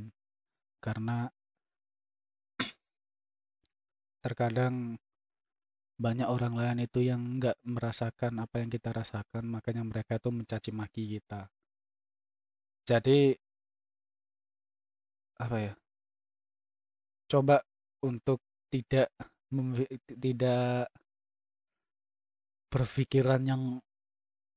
Karena 0.80 1.28
terkadang 4.24 4.96
banyak 6.00 6.28
orang 6.34 6.54
lain 6.56 6.78
itu 6.88 7.04
yang 7.04 7.20
nggak 7.36 7.60
merasakan 7.68 8.40
apa 8.40 8.64
yang 8.64 8.70
kita 8.72 8.88
rasakan, 8.90 9.44
makanya 9.44 9.84
mereka 9.84 10.16
itu 10.16 10.28
mencaci 10.32 10.70
maki 10.72 11.02
kita. 11.20 11.52
Jadi, 12.88 13.36
apa 15.44 15.56
ya? 15.60 15.72
Coba 17.30 17.56
untuk 18.02 18.40
tidak 18.72 19.12
tidak 20.08 20.88
berpikiran 22.72 23.42
yang 23.44 23.62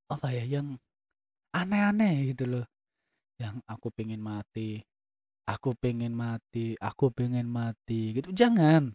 apa 0.08 0.28
ya, 0.32 0.46
yang 0.48 0.80
aneh-aneh 1.52 2.32
gitu 2.32 2.46
loh. 2.48 2.66
Yang 3.42 3.56
aku 3.68 3.88
pengen 3.92 4.22
mati, 4.24 4.80
aku 5.50 5.76
pengen 5.76 6.14
mati, 6.16 6.78
aku 6.80 7.12
pengen 7.12 7.50
mati 7.52 8.16
gitu. 8.16 8.30
Jangan, 8.32 8.94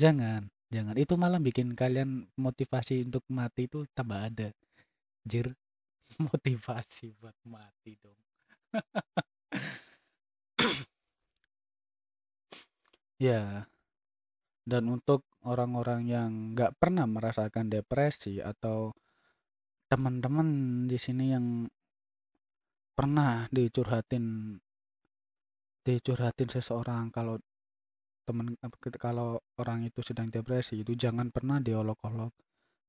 jangan, 0.00 0.50
jangan. 0.72 0.96
Itu 0.96 1.14
malah 1.18 1.40
bikin 1.40 1.76
kalian 1.76 2.28
motivasi 2.38 3.04
untuk 3.08 3.24
mati 3.32 3.66
itu 3.68 3.84
tambah 3.92 4.20
ada. 4.20 4.48
Jir, 5.24 5.52
motivasi 6.28 7.16
buat 7.20 7.36
mati 7.48 7.96
dong. 8.00 8.20
Ya, 13.14 13.70
dan 14.66 14.90
untuk 14.90 15.22
orang-orang 15.44 16.08
yang 16.08 16.30
nggak 16.56 16.80
pernah 16.80 17.04
merasakan 17.04 17.70
depresi 17.70 18.42
atau 18.42 18.96
teman-teman 19.86 20.48
di 20.88 20.98
sini 20.98 21.30
yang 21.30 21.68
pernah 22.96 23.46
dicurhatin 23.52 24.56
dicurhatin 25.84 26.48
seseorang 26.48 27.12
kalau 27.12 27.36
teman 28.24 28.56
kalau 28.96 29.38
orang 29.60 29.84
itu 29.84 30.00
sedang 30.00 30.28
depresi 30.32 30.80
itu 30.80 30.92
jangan 30.96 31.28
pernah 31.28 31.60
diolok-olok. 31.60 32.32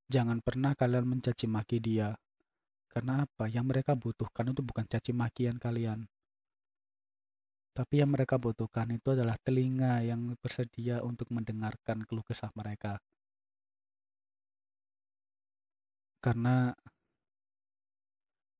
Jangan 0.08 0.38
pernah 0.40 0.72
kalian 0.72 1.06
mencaci 1.06 1.46
maki 1.50 1.78
dia. 1.82 2.16
Karena 2.88 3.28
apa? 3.28 3.44
Yang 3.50 3.66
mereka 3.70 3.92
butuhkan 3.92 4.50
itu 4.52 4.62
bukan 4.64 4.86
caci 4.88 5.12
makian 5.12 5.60
kalian. 5.60 6.08
Tapi 7.76 7.94
yang 8.00 8.10
mereka 8.14 8.40
butuhkan 8.40 8.88
itu 8.96 9.12
adalah 9.12 9.36
telinga 9.44 10.00
yang 10.00 10.32
bersedia 10.40 11.04
untuk 11.04 11.28
mendengarkan 11.28 12.08
keluh 12.08 12.24
kesah 12.24 12.48
mereka. 12.56 12.96
Karena 16.24 16.72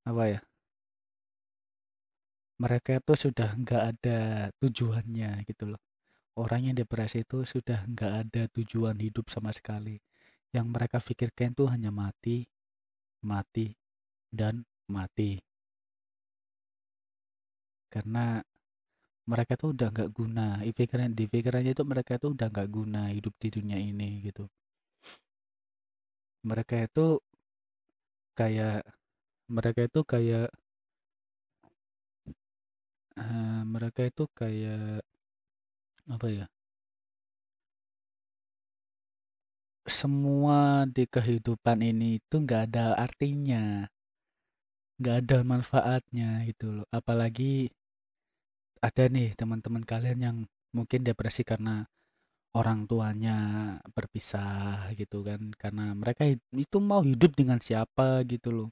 apa 0.06 0.24
ya? 0.32 0.40
Mereka 2.62 3.00
itu 3.00 3.12
sudah 3.24 3.48
nggak 3.56 3.82
ada 3.96 4.18
tujuannya 4.60 5.44
gitu 5.48 5.64
loh 5.72 5.85
orang 6.36 6.70
yang 6.70 6.76
depresi 6.76 7.24
itu 7.24 7.42
sudah 7.48 7.84
nggak 7.88 8.12
ada 8.26 8.42
tujuan 8.52 8.96
hidup 9.00 9.32
sama 9.32 9.50
sekali. 9.56 9.98
Yang 10.54 10.66
mereka 10.72 10.98
pikirkan 11.02 11.52
itu 11.56 11.64
hanya 11.68 11.90
mati 11.92 12.46
mati 13.26 13.74
dan 14.30 14.62
mati. 14.86 15.42
Karena 17.90 18.38
mereka 19.26 19.58
tuh 19.58 19.74
udah 19.74 19.88
nggak 19.90 20.10
guna 20.14 20.46
di 20.62 20.70
pikiran 20.70 21.10
di 21.18 21.24
pikirannya 21.26 21.72
itu 21.74 21.82
mereka 21.82 22.12
itu 22.18 22.26
udah 22.34 22.46
nggak 22.52 22.68
guna 22.70 23.00
hidup 23.10 23.34
di 23.42 23.48
dunia 23.50 23.78
ini 23.80 24.22
gitu. 24.26 24.46
Mereka 26.46 26.86
itu 26.86 27.18
kayak 28.38 28.86
mereka 29.50 29.80
itu 29.88 30.00
kayak 30.12 30.48
uh, 33.18 33.62
mereka 33.74 34.00
itu 34.10 34.24
kayak 34.38 35.02
apa 36.10 36.26
ya? 36.30 36.46
Semua 39.86 40.82
di 40.90 41.06
kehidupan 41.06 41.78
ini 41.90 42.18
itu 42.18 42.36
nggak 42.42 42.62
ada 42.70 42.98
artinya 42.98 43.86
nggak 45.00 45.16
ada 45.22 45.38
manfaatnya 45.44 46.28
gitu 46.48 46.82
loh. 46.82 46.86
Apalagi 46.90 47.68
ada 48.80 49.04
nih 49.08 49.32
teman-teman 49.36 49.84
kalian 49.84 50.18
yang 50.20 50.38
mungkin 50.76 51.00
depresi 51.04 51.42
karena 51.44 51.84
orang 52.56 52.88
tuanya 52.88 53.36
berpisah 53.92 54.88
gitu 54.96 55.20
kan 55.20 55.52
karena 55.60 55.92
mereka 55.92 56.24
itu 56.56 56.78
mau 56.80 57.04
hidup 57.04 57.32
dengan 57.36 57.60
siapa 57.60 58.24
gitu 58.24 58.48
loh. 58.52 58.70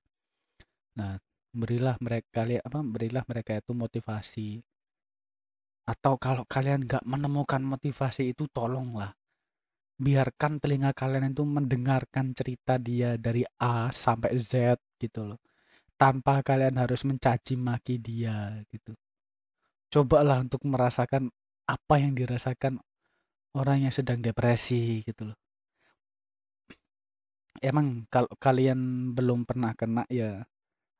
Nah 0.98 1.20
berilah 1.54 1.96
mereka 2.02 2.42
kalian 2.42 2.62
apa 2.64 2.78
berilah 2.82 3.24
mereka 3.30 3.52
itu 3.60 3.72
motivasi 3.76 4.48
atau 5.84 6.16
kalau 6.16 6.48
kalian 6.48 6.88
nggak 6.88 7.04
menemukan 7.04 7.60
motivasi 7.60 8.32
itu 8.32 8.48
tolonglah. 8.48 9.12
Biarkan 9.94 10.58
telinga 10.58 10.90
kalian 10.90 11.30
itu 11.30 11.46
mendengarkan 11.46 12.34
cerita 12.34 12.80
dia 12.80 13.14
dari 13.14 13.46
A 13.62 13.92
sampai 13.94 14.34
Z 14.40 14.80
gitu 14.98 15.36
loh. 15.36 15.38
Tanpa 15.94 16.42
kalian 16.42 16.74
harus 16.80 17.06
mencaci 17.06 17.54
maki 17.54 18.02
dia 18.02 18.58
gitu. 18.72 18.96
Cobalah 19.92 20.42
untuk 20.42 20.66
merasakan 20.66 21.30
apa 21.70 21.94
yang 22.02 22.18
dirasakan 22.18 22.82
orang 23.54 23.86
yang 23.86 23.94
sedang 23.94 24.18
depresi 24.18 25.06
gitu 25.06 25.30
loh. 25.30 25.38
Emang 27.62 28.02
kalau 28.10 28.34
kalian 28.34 29.14
belum 29.14 29.46
pernah 29.46 29.70
kena 29.78 30.02
ya 30.10 30.42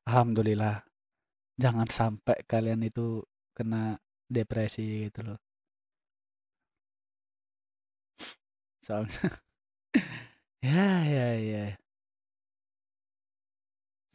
alhamdulillah. 0.07 0.87
Jangan 1.59 1.87
sampai 1.91 2.47
kalian 2.47 2.87
itu 2.87 3.19
kena 3.51 3.99
depresi 4.37 4.83
gitu 5.07 5.19
loh. 5.27 5.37
Soalnya 8.81 9.19
ya 10.65 10.85
ya 11.05 11.27
ya. 11.39 11.65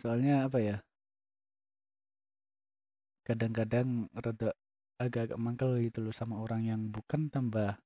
Soalnya 0.01 0.35
apa 0.49 0.59
ya? 0.59 0.77
Kadang-kadang 3.25 4.11
rada 4.13 4.51
agak-agak 5.01 5.39
mangkel 5.41 5.71
gitu 5.89 6.05
loh 6.05 6.13
sama 6.13 6.37
orang 6.45 6.63
yang 6.69 6.81
bukan 6.93 7.33
tambah 7.33 7.81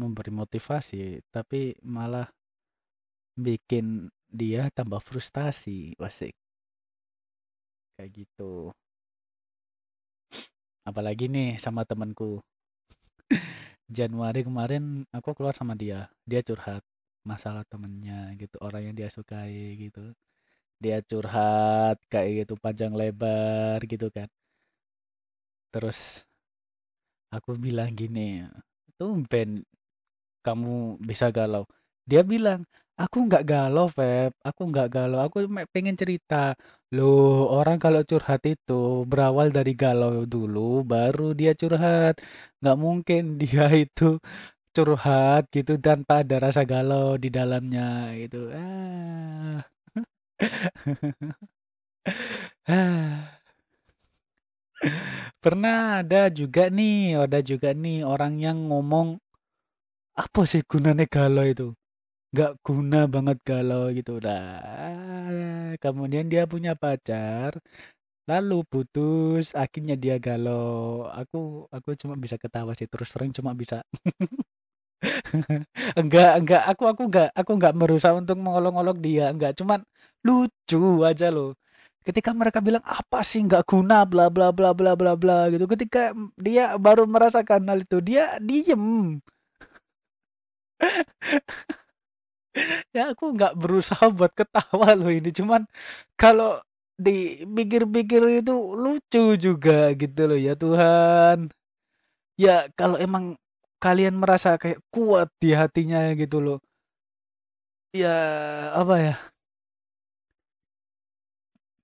memberi 0.00 0.32
motivasi 0.34 1.22
tapi 1.34 1.78
malah 1.82 2.26
bikin 3.38 3.86
dia 4.30 4.70
tambah 4.74 4.98
frustasi 5.02 5.94
wasik 6.02 6.34
kayak 7.96 8.10
gitu 8.14 8.70
apalagi 10.84 11.26
nih 11.32 11.56
sama 11.58 11.82
temanku. 11.88 12.44
Januari 13.88 14.44
kemarin 14.44 15.08
aku 15.12 15.32
keluar 15.36 15.56
sama 15.56 15.72
dia. 15.76 16.08
Dia 16.28 16.40
curhat 16.44 16.84
masalah 17.24 17.64
temennya 17.64 18.32
gitu 18.36 18.60
orang 18.60 18.92
yang 18.92 18.96
dia 18.96 19.08
sukai 19.08 19.80
gitu. 19.80 20.12
Dia 20.80 21.00
curhat 21.00 21.96
kayak 22.12 22.44
gitu 22.44 22.54
panjang 22.60 22.92
lebar 22.92 23.80
gitu 23.88 24.12
kan. 24.12 24.28
Terus 25.72 26.22
aku 27.32 27.56
bilang 27.58 27.90
gini 27.96 28.46
tumben 29.00 29.64
kamu 30.44 31.00
bisa 31.00 31.32
galau. 31.32 31.64
Dia 32.04 32.20
bilang 32.20 32.68
Aku 33.02 33.16
nggak 33.26 33.42
galau, 33.50 33.86
Feb. 33.96 34.30
Aku 34.46 34.62
nggak 34.70 34.86
galau. 34.94 35.18
Aku 35.26 35.36
pengen 35.74 35.96
cerita. 35.98 36.54
Loh, 36.94 37.50
orang 37.58 37.78
kalau 37.82 38.00
curhat 38.06 38.42
itu 38.46 39.02
berawal 39.10 39.50
dari 39.56 39.72
galau 39.82 40.22
dulu, 40.32 40.86
baru 40.92 41.34
dia 41.38 41.52
curhat. 41.60 42.14
Nggak 42.62 42.76
mungkin 42.84 43.22
dia 43.42 43.66
itu 43.82 44.04
curhat 44.76 45.42
gitu 45.56 45.72
tanpa 45.86 46.12
ada 46.22 46.36
rasa 46.46 46.62
galau 46.72 47.16
di 47.22 47.28
dalamnya 47.36 47.82
gitu. 48.22 48.38
Ah. 48.54 49.64
Pernah 55.42 56.00
ada 56.02 56.32
juga 56.32 56.70
nih, 56.72 57.20
ada 57.20 57.38
juga 57.44 57.70
nih 57.76 58.06
orang 58.06 58.40
yang 58.40 58.58
ngomong 58.70 59.20
apa 60.24 60.42
sih 60.50 60.62
gunanya 60.70 61.06
galau 61.10 61.46
itu? 61.46 61.68
Nggak 62.34 62.52
guna 62.66 62.96
banget 63.14 63.38
galau 63.48 63.84
gitu. 63.94 64.18
Dah 64.18 65.70
kemudian 65.82 66.26
dia 66.32 66.42
punya 66.50 66.74
pacar 66.74 67.52
lalu 68.30 68.54
putus 68.72 69.54
akhirnya 69.62 69.94
dia 70.04 70.16
galau. 70.26 71.06
Aku 71.20 71.68
aku 71.76 71.88
cuma 72.00 72.14
bisa 72.24 72.36
ketawa 72.42 72.72
sih 72.78 72.88
terus 72.92 73.08
sering 73.14 73.30
cuma 73.36 73.52
bisa. 73.54 73.76
Enggak 76.00 76.32
enggak 76.40 76.62
aku 76.70 76.82
aku 76.92 77.02
enggak 77.10 77.28
aku 77.36 77.50
enggak 77.58 77.74
berusaha 77.76 78.14
untuk 78.16 78.36
mengolok-olok 78.40 78.96
dia 79.02 79.30
enggak 79.34 79.52
cuman 79.58 79.80
lucu 80.26 81.04
aja 81.04 81.28
loh. 81.34 81.54
Ketika 82.04 82.30
mereka 82.36 82.60
bilang 82.60 82.84
apa 82.84 83.20
sih 83.24 83.40
nggak 83.44 83.64
guna? 83.68 84.04
bla 84.08 84.28
bla 84.32 84.52
bla 84.52 84.70
bla 84.76 84.92
bla 84.98 85.12
bla 85.16 85.48
gitu. 85.52 85.64
Ketika 85.68 86.12
dia 86.36 86.76
baru 86.80 87.04
merasakan 87.08 87.68
hal 87.70 87.80
itu 87.84 87.98
dia 88.04 88.36
diem 88.40 89.18
Ya 92.96 93.10
aku 93.12 93.34
nggak 93.34 93.58
berusaha 93.58 94.06
buat 94.14 94.30
ketawa 94.38 94.94
loh 94.94 95.10
ini, 95.10 95.30
cuman 95.34 95.66
kalau 96.14 96.62
dipikir-pikir 96.94 98.22
itu 98.44 98.54
lucu 98.78 99.34
juga 99.34 99.90
gitu 99.98 100.20
loh 100.30 100.38
ya 100.38 100.54
Tuhan. 100.54 101.50
Ya 102.38 102.68
kalau 102.78 102.96
emang 103.00 103.36
kalian 103.82 104.16
merasa 104.18 104.56
kayak 104.60 104.80
kuat 104.94 105.30
di 105.42 105.54
hatinya 105.54 106.10
gitu 106.18 106.38
loh. 106.42 106.58
Ya 107.94 108.10
apa 108.74 108.94
ya? 108.98 109.14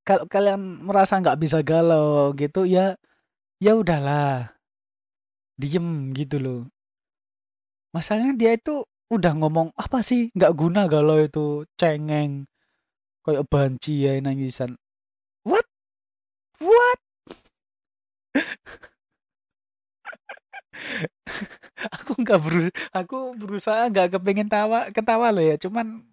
Kalau 0.07 0.25
kalian 0.27 0.81
merasa 0.89 1.21
nggak 1.21 1.39
bisa 1.41 1.59
galau 1.61 2.33
gitu 2.35 2.65
ya 2.65 2.97
ya 3.63 3.73
udahlah. 3.79 4.55
Diem 5.61 6.13
gitu 6.17 6.37
loh. 6.41 6.61
Masalahnya 7.95 8.35
dia 8.39 8.51
itu 8.55 8.87
udah 9.11 9.33
ngomong 9.37 9.75
apa 9.75 10.01
sih? 10.07 10.31
Nggak 10.33 10.55
guna 10.55 10.87
galau 10.87 11.19
itu. 11.21 11.67
Cengeng. 11.75 12.47
Kayak 13.27 13.45
banci 13.51 14.07
ya 14.07 14.17
nangisan. 14.23 14.79
What? 15.45 15.67
What? 16.63 16.99
Aku 22.01 22.13
nggak 22.21 22.41
berus 22.45 22.69
aku 22.93 23.33
berusaha 23.41 23.89
nggak 23.89 24.17
kepengen 24.17 24.49
tawa 24.53 24.89
ketawa 24.95 25.33
loh 25.35 25.45
ya. 25.45 25.57
Cuman 25.61 26.05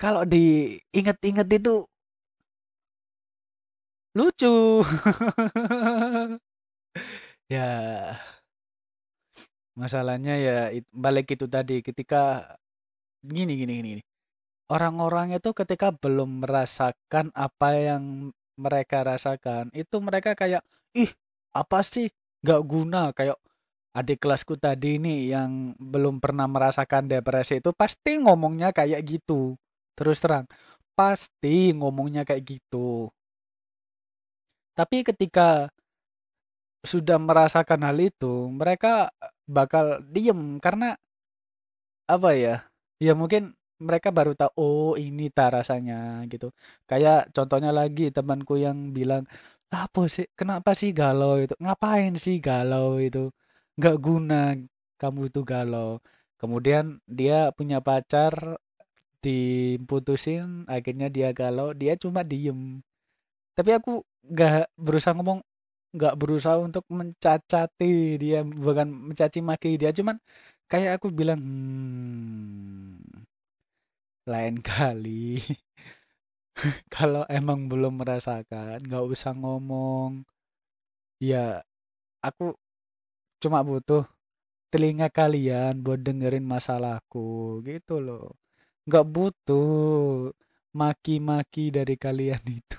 kalau 0.00 0.22
diinget-inget 0.26 1.48
itu 1.58 1.86
lucu. 4.16 4.82
Ya 7.52 8.16
Masalahnya 9.72 10.36
ya 10.36 10.56
balik 10.92 11.32
itu 11.32 11.48
tadi 11.48 11.80
ketika 11.80 12.54
gini 13.24 13.56
gini 13.56 13.72
gini. 13.80 14.02
Orang-orang 14.72 15.36
itu 15.36 15.52
ketika 15.52 15.92
belum 15.92 16.44
merasakan 16.44 17.28
apa 17.36 17.68
yang 17.76 18.32
mereka 18.56 19.04
rasakan, 19.04 19.68
itu 19.76 19.96
mereka 20.00 20.32
kayak, 20.36 20.64
ih 20.96 21.12
apa 21.52 21.84
sih 21.84 22.08
gak 22.40 22.62
guna 22.64 23.12
kayak 23.12 23.36
adik 23.92 24.24
kelasku 24.24 24.56
tadi 24.56 24.96
nih 24.96 25.36
yang 25.36 25.76
belum 25.76 26.20
pernah 26.24 26.48
merasakan 26.48 27.04
depresi 27.08 27.60
itu 27.60 27.72
pasti 27.76 28.16
ngomongnya 28.20 28.72
kayak 28.72 29.04
gitu. 29.04 29.56
Terus 29.96 30.20
terang, 30.24 30.48
pasti 30.96 31.76
ngomongnya 31.76 32.24
kayak 32.24 32.44
gitu. 32.56 33.12
Tapi 34.72 35.04
ketika 35.04 35.68
sudah 36.82 37.20
merasakan 37.20 37.84
hal 37.84 37.98
itu, 38.00 38.48
mereka 38.48 39.12
bakal 39.52 40.00
diem 40.14 40.56
karena 40.64 40.96
apa 42.08 42.30
ya? 42.36 42.54
Ya 43.02 43.12
mungkin 43.18 43.54
mereka 43.82 44.08
baru 44.14 44.32
tahu 44.38 44.52
oh 44.58 44.92
ini 44.98 45.28
ta 45.32 45.50
rasanya 45.50 46.22
gitu. 46.30 46.54
Kayak 46.90 47.30
contohnya 47.34 47.70
lagi 47.74 48.02
temanku 48.14 48.54
yang 48.60 48.94
bilang, 48.96 49.26
"Apa 49.72 50.06
sih? 50.14 50.26
Kenapa 50.38 50.70
sih 50.78 50.90
galau 50.94 51.38
itu? 51.42 51.54
Ngapain 51.58 52.14
sih 52.24 52.38
galau 52.38 52.98
itu? 53.02 53.30
Nggak 53.78 53.96
guna 54.06 54.54
kamu 55.00 55.20
itu 55.30 55.40
galau." 55.46 55.98
Kemudian 56.40 56.98
dia 57.06 57.50
punya 57.54 57.78
pacar 57.82 58.58
diputusin, 59.22 60.66
akhirnya 60.66 61.08
dia 61.12 61.30
galau, 61.34 61.70
dia 61.74 61.94
cuma 61.98 62.22
diem. 62.26 62.82
Tapi 63.56 63.70
aku 63.78 64.02
nggak 64.26 64.72
berusaha 64.78 65.14
ngomong, 65.16 65.40
nggak 65.96 66.14
berusaha 66.20 66.56
untuk 66.60 66.84
mencacati 66.88 68.16
dia, 68.22 68.40
bukan 68.44 68.88
mencaci 69.12 69.40
maki 69.44 69.76
dia, 69.80 69.90
cuman 69.92 70.16
kayak 70.70 71.00
aku 71.00 71.08
bilang, 71.12 71.40
hmm, 71.40 73.24
lain 74.30 74.56
kali 74.62 75.42
kalau 76.94 77.22
emang 77.30 77.66
belum 77.70 78.00
merasakan, 78.00 78.82
nggak 78.84 79.04
usah 79.12 79.32
ngomong. 79.36 80.24
Ya, 81.22 81.62
aku 82.24 82.54
cuma 83.42 83.60
butuh 83.66 84.04
telinga 84.72 85.08
kalian 85.12 85.82
buat 85.84 86.00
dengerin 86.02 86.46
masalahku, 86.46 87.60
gitu 87.66 88.00
loh. 88.02 88.36
Nggak 88.88 89.06
butuh 89.08 89.68
maki-maki 90.76 91.70
dari 91.74 91.96
kalian 92.00 92.42
itu. 92.60 92.78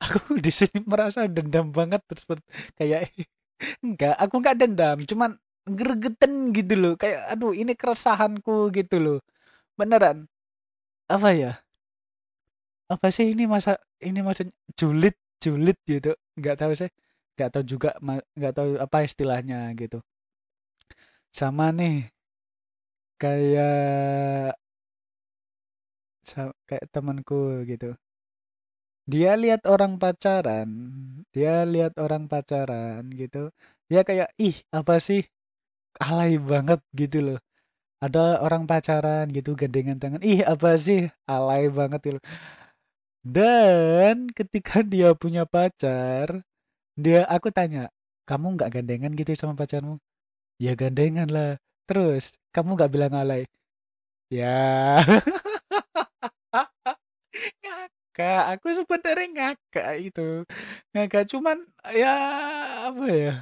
Aku 0.00 0.18
di 0.44 0.52
sini 0.52 0.78
merasa 0.84 1.26
dendam 1.28 1.70
banget 1.72 2.00
terus 2.08 2.24
kayak 2.78 3.10
enggak, 3.84 4.14
aku 4.20 4.34
nggak 4.42 4.56
dendam, 4.60 4.98
cuman 5.08 5.30
gregetan 5.66 6.32
gitu 6.54 6.74
loh. 6.78 6.94
Kayak 7.00 7.20
aduh 7.32 7.52
ini 7.56 7.72
keresahanku 7.74 8.70
gitu 8.76 8.96
loh. 9.02 9.18
Beneran. 9.78 10.28
Apa 11.10 11.30
ya? 11.34 11.52
Apa 12.86 13.10
sih 13.10 13.34
ini 13.34 13.44
masa 13.50 13.78
ini 13.98 14.22
maksudnya 14.22 14.54
julid 14.78 15.16
julid 15.42 15.78
gitu. 15.86 16.14
Nggak 16.38 16.56
tahu 16.62 16.72
sih. 16.78 16.90
Nggak 17.36 17.50
tahu 17.52 17.64
juga 17.66 17.90
nggak 18.38 18.54
tahu 18.56 18.68
apa 18.80 18.98
istilahnya 19.08 19.72
gitu. 19.80 19.98
Sama 21.38 21.70
nih 21.78 22.10
kayak 23.20 24.56
kayak 26.68 26.84
temanku 26.92 27.62
gitu 27.70 27.96
dia 29.06 29.32
lihat 29.38 29.62
orang 29.70 29.98
pacaran 30.02 30.68
dia 31.34 31.62
lihat 31.66 31.94
orang 32.02 32.26
pacaran 32.32 33.06
gitu 33.14 33.50
dia 33.90 34.02
kayak 34.08 34.28
ih 34.42 34.56
apa 34.74 34.98
sih? 34.98 35.22
Alay 36.02 36.36
banget 36.42 36.80
gitu 36.96 37.18
loh. 37.26 37.38
Ada 38.04 38.42
orang 38.44 38.64
pacaran 38.70 39.26
gitu 39.32 39.54
gandengan 39.60 39.98
tangan 40.02 40.22
ih 40.26 40.42
apa 40.46 40.76
sih? 40.80 41.08
Alay 41.30 41.70
banget 41.72 42.00
gitu 42.08 42.20
dan 43.26 44.30
ketika 44.30 44.80
dia 44.92 45.10
punya 45.18 45.42
pacar 45.48 46.46
dia 46.94 47.26
aku 47.26 47.50
tanya 47.50 47.90
kamu 48.28 48.58
nggak 48.58 48.70
gandengan 48.80 49.12
gitu 49.14 49.32
sama 49.38 49.54
pacarmu? 49.58 49.98
Ya 50.58 50.74
gandengan 50.78 51.28
lah. 51.30 51.50
Terus 51.88 52.34
kamu 52.54 52.76
nggak 52.78 52.92
bilang 52.94 53.14
alay? 53.14 53.46
Ya 54.32 55.00
ngakak 58.16 58.44
aku 58.56 58.66
sebenarnya 58.72 59.28
ngakak 59.36 59.90
itu. 60.00 60.28
Ngakak 60.96 61.24
cuman 61.28 61.58
ya 61.92 62.16
apa 62.88 63.04
ya? 63.12 63.34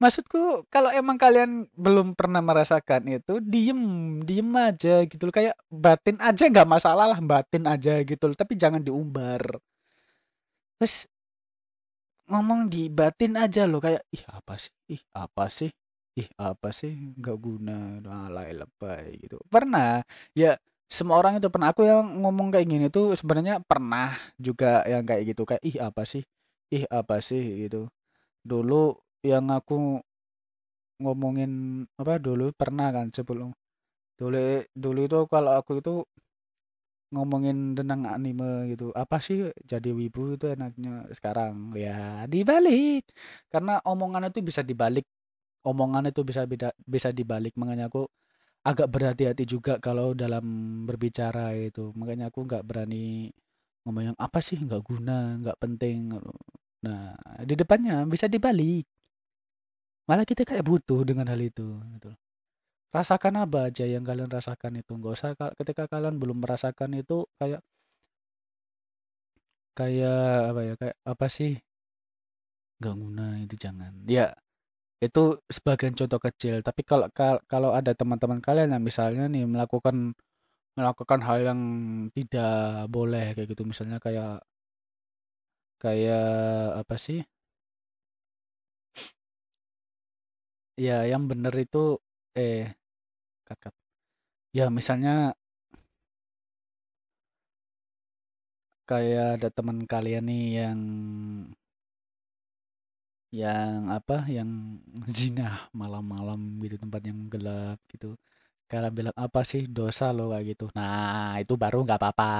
Maksudku 0.00 0.64
kalau 0.72 0.88
emang 0.94 1.20
kalian 1.20 1.68
belum 1.76 2.16
pernah 2.16 2.40
merasakan 2.40 3.04
itu 3.10 3.42
diem 3.42 3.82
diem 4.22 4.48
aja 4.54 5.02
gitu 5.04 5.28
loh. 5.28 5.34
Kayak 5.34 5.58
batin 5.68 6.16
aja 6.22 6.46
nggak 6.46 6.70
masalah 6.70 7.10
lah 7.10 7.20
batin 7.20 7.66
aja 7.66 8.00
gitu 8.06 8.30
loh. 8.30 8.36
Tapi 8.38 8.54
jangan 8.54 8.80
diumbar. 8.80 9.42
Terus 10.78 11.10
ngomong 12.30 12.70
di 12.70 12.86
batin 12.88 13.34
aja 13.34 13.66
loh. 13.66 13.82
Kayak 13.82 14.06
ih 14.14 14.24
apa 14.30 14.54
sih? 14.56 14.72
Ih 14.88 15.02
apa 15.12 15.44
sih? 15.50 15.70
Ih 16.16 16.30
apa 16.40 16.70
sih? 16.72 16.94
Nggak 17.18 17.36
guna. 17.42 18.00
Alay 18.30 18.56
lebay 18.56 19.20
gitu. 19.20 19.36
Pernah? 19.52 20.00
Ya 20.32 20.56
semua 20.90 21.16
orang 21.22 21.38
itu 21.38 21.46
pernah 21.54 21.70
aku 21.70 21.86
yang 21.86 22.02
ngomong 22.22 22.50
kayak 22.50 22.66
gini 22.66 22.86
tuh 22.90 23.14
sebenarnya 23.14 23.62
pernah 23.62 24.18
juga 24.36 24.82
yang 24.90 25.06
kayak 25.06 25.22
gitu 25.32 25.42
kayak 25.46 25.62
ih 25.62 25.78
apa 25.78 26.02
sih? 26.02 26.22
Ih 26.74 26.84
apa 26.90 27.22
sih? 27.22 27.66
gitu. 27.66 27.86
Dulu 28.42 28.98
yang 29.22 29.46
aku 29.54 30.02
ngomongin 31.00 31.50
apa 31.96 32.20
dulu 32.20 32.52
pernah 32.52 32.92
kan 32.92 33.08
sebelum 33.14 33.54
dulu 34.20 34.66
dulu 34.76 35.00
itu 35.08 35.18
kalau 35.32 35.52
aku 35.56 35.80
itu 35.80 36.04
ngomongin 37.10 37.74
tentang 37.74 38.06
anime 38.06 38.70
gitu 38.70 38.94
apa 38.94 39.18
sih 39.18 39.50
jadi 39.66 39.90
wibu 39.94 40.34
itu 40.38 40.46
enaknya? 40.50 41.06
Sekarang 41.14 41.74
ya 41.74 42.26
dibalik 42.26 43.06
karena 43.52 43.78
omongan 43.86 44.30
itu 44.30 44.42
bisa 44.42 44.62
dibalik 44.66 45.06
omongan 45.66 46.10
itu 46.10 46.22
bisa 46.26 46.46
bisa 46.86 47.08
dibalik. 47.14 47.54
Makanya 47.58 47.90
aku 47.90 48.06
agak 48.66 48.88
berhati-hati 48.92 49.44
juga 49.48 49.80
kalau 49.80 50.12
dalam 50.12 50.44
berbicara 50.88 51.56
itu. 51.56 51.92
Makanya 51.96 52.28
aku 52.32 52.44
nggak 52.48 52.64
berani 52.68 53.32
ngomong 53.84 54.14
yang 54.14 54.18
apa 54.20 54.38
sih? 54.44 54.58
Nggak 54.60 54.82
guna 54.84 55.40
nggak 55.40 55.58
penting. 55.62 56.16
Nah 56.84 57.16
di 57.44 57.54
depannya 57.56 58.04
bisa 58.08 58.26
dibalik. 58.28 58.84
Malah 60.08 60.26
kita 60.26 60.42
kayak 60.48 60.66
butuh 60.66 61.06
dengan 61.06 61.30
hal 61.30 61.40
itu 61.40 61.78
gitu 61.96 62.10
rasakan 62.90 63.46
apa 63.46 63.70
aja 63.70 63.86
yang 63.86 64.02
kalian 64.02 64.30
rasakan 64.30 64.82
itu. 64.82 64.92
Nggak 64.98 65.14
usah 65.16 65.30
ketika 65.58 65.86
kalian 65.86 66.18
belum 66.18 66.42
merasakan 66.42 66.98
itu 66.98 67.26
kayak 67.38 67.62
kayak 69.78 70.50
apa 70.50 70.60
ya 70.66 70.74
kayak 70.80 70.96
apa 71.06 71.26
sih? 71.30 71.52
Nggak 72.82 72.94
guna 72.98 73.26
itu 73.44 73.54
jangan. 73.64 73.92
Ya 74.10 74.34
itu 75.04 75.20
sebagian 75.56 75.94
contoh 76.00 76.20
kecil, 76.26 76.54
tapi 76.66 76.82
kalau 76.90 77.06
kalau 77.52 77.70
ada 77.78 77.92
teman-teman 77.96 78.40
kalian 78.46 78.68
yang 78.76 78.84
misalnya 78.84 79.24
nih 79.32 79.44
melakukan 79.48 79.96
melakukan 80.78 81.20
hal 81.28 81.38
yang 81.48 81.60
tidak 82.16 82.88
boleh 82.94 83.24
kayak 83.36 83.48
gitu 83.52 83.62
misalnya 83.70 83.98
kayak 84.06 84.42
kayak 85.82 86.24
apa 86.80 86.94
sih? 87.04 87.20
Ya 90.86 91.04
yang 91.10 91.22
bener 91.30 91.52
itu 91.64 91.78
eh 92.38 92.72
cut 93.46 93.58
cut. 93.64 93.74
Ya 94.58 94.64
misalnya 94.78 95.34
kayak 98.88 99.26
ada 99.40 99.48
teman 99.56 99.78
kalian 99.92 100.24
nih 100.28 100.44
yang 100.60 100.80
yang 103.30 103.90
apa 103.94 104.26
yang 104.36 104.50
zina 105.18 105.70
malam-malam 105.74 106.58
gitu 106.64 106.76
tempat 106.82 107.00
yang 107.08 107.18
gelap 107.32 107.78
gitu. 107.92 108.18
Kalian 108.70 108.94
bilang 108.94 109.16
apa 109.18 109.40
sih 109.42 109.66
dosa 109.66 110.14
lo? 110.14 110.30
Kayak 110.30 110.44
gitu. 110.54 110.66
Nah 110.78 111.34
itu 111.42 111.54
baru 111.58 111.82
nggak 111.86 111.98
apa-apa. 112.00 112.30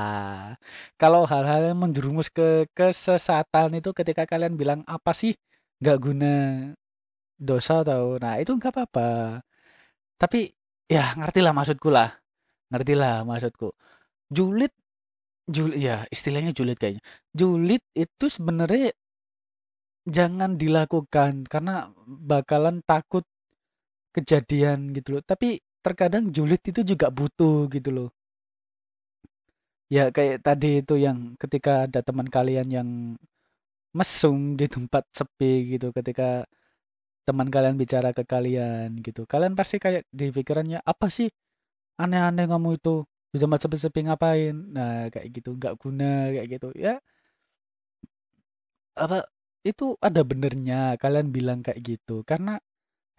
Kalau 1.00 1.22
hal-hal 1.26 1.74
yang 1.74 1.78
menjerumus 1.82 2.28
ke 2.30 2.70
kesesatan 2.76 3.78
itu 3.78 3.90
ketika 3.98 4.22
kalian 4.30 4.54
bilang 4.60 4.80
apa 4.86 5.10
sih 5.10 5.34
nggak 5.82 5.98
guna 6.04 6.32
dosa 7.40 7.82
tau? 7.82 8.20
Nah 8.22 8.38
itu 8.42 8.52
nggak 8.54 8.72
apa-apa. 8.74 9.42
Tapi 10.20 10.52
ya 10.86 11.14
ngerti 11.18 11.40
lah 11.44 11.52
maksudku 11.56 11.88
lah. 11.90 12.08
Ngerti 12.70 12.94
lah 12.94 13.14
maksudku. 13.26 13.68
Julid 14.30 14.72
julid 15.50 15.78
ya 15.82 16.06
istilahnya 16.14 16.52
julid 16.54 16.78
kayaknya. 16.78 17.02
Julid 17.34 17.82
itu 17.96 18.26
sebenarnya 18.30 18.94
jangan 20.06 20.56
dilakukan 20.56 21.44
karena 21.48 21.92
bakalan 22.06 22.80
takut 22.84 23.24
kejadian 24.16 24.92
gitu 24.96 25.18
loh. 25.18 25.22
Tapi 25.24 25.60
terkadang 25.84 26.30
julid 26.34 26.60
itu 26.64 26.80
juga 26.84 27.08
butuh 27.12 27.68
gitu 27.72 27.90
loh. 27.92 28.10
Ya 29.90 30.14
kayak 30.14 30.46
tadi 30.46 30.66
itu 30.82 30.94
yang 31.06 31.34
ketika 31.42 31.86
ada 31.90 32.00
teman 32.06 32.28
kalian 32.30 32.68
yang 32.70 32.88
mesum 33.98 34.54
di 34.58 34.66
tempat 34.70 35.04
sepi 35.10 35.76
gitu 35.76 35.90
ketika 35.90 36.46
teman 37.26 37.48
kalian 37.54 37.76
bicara 37.82 38.10
ke 38.16 38.22
kalian 38.26 38.88
gitu. 39.06 39.22
Kalian 39.32 39.54
pasti 39.58 39.76
kayak 39.84 40.06
di 40.10 40.30
pikirannya 40.34 40.80
apa 40.82 41.06
sih? 41.12 41.28
Aneh-aneh 42.02 42.46
kamu 42.50 42.78
itu. 42.80 43.04
Di 43.32 43.38
tempat 43.42 43.60
sepi-sepi 43.64 44.00
ngapain? 44.08 44.56
Nah 44.74 45.08
kayak 45.14 45.28
gitu. 45.36 45.50
Nggak 45.58 45.74
guna 45.82 46.30
kayak 46.34 46.48
gitu. 46.58 46.68
Ya 46.78 47.00
apa 48.96 49.26
itu 49.66 49.96
ada 50.00 50.24
benernya 50.24 50.96
kalian 50.96 51.28
bilang 51.32 51.60
kayak 51.60 51.80
gitu 51.84 52.24
karena 52.24 52.56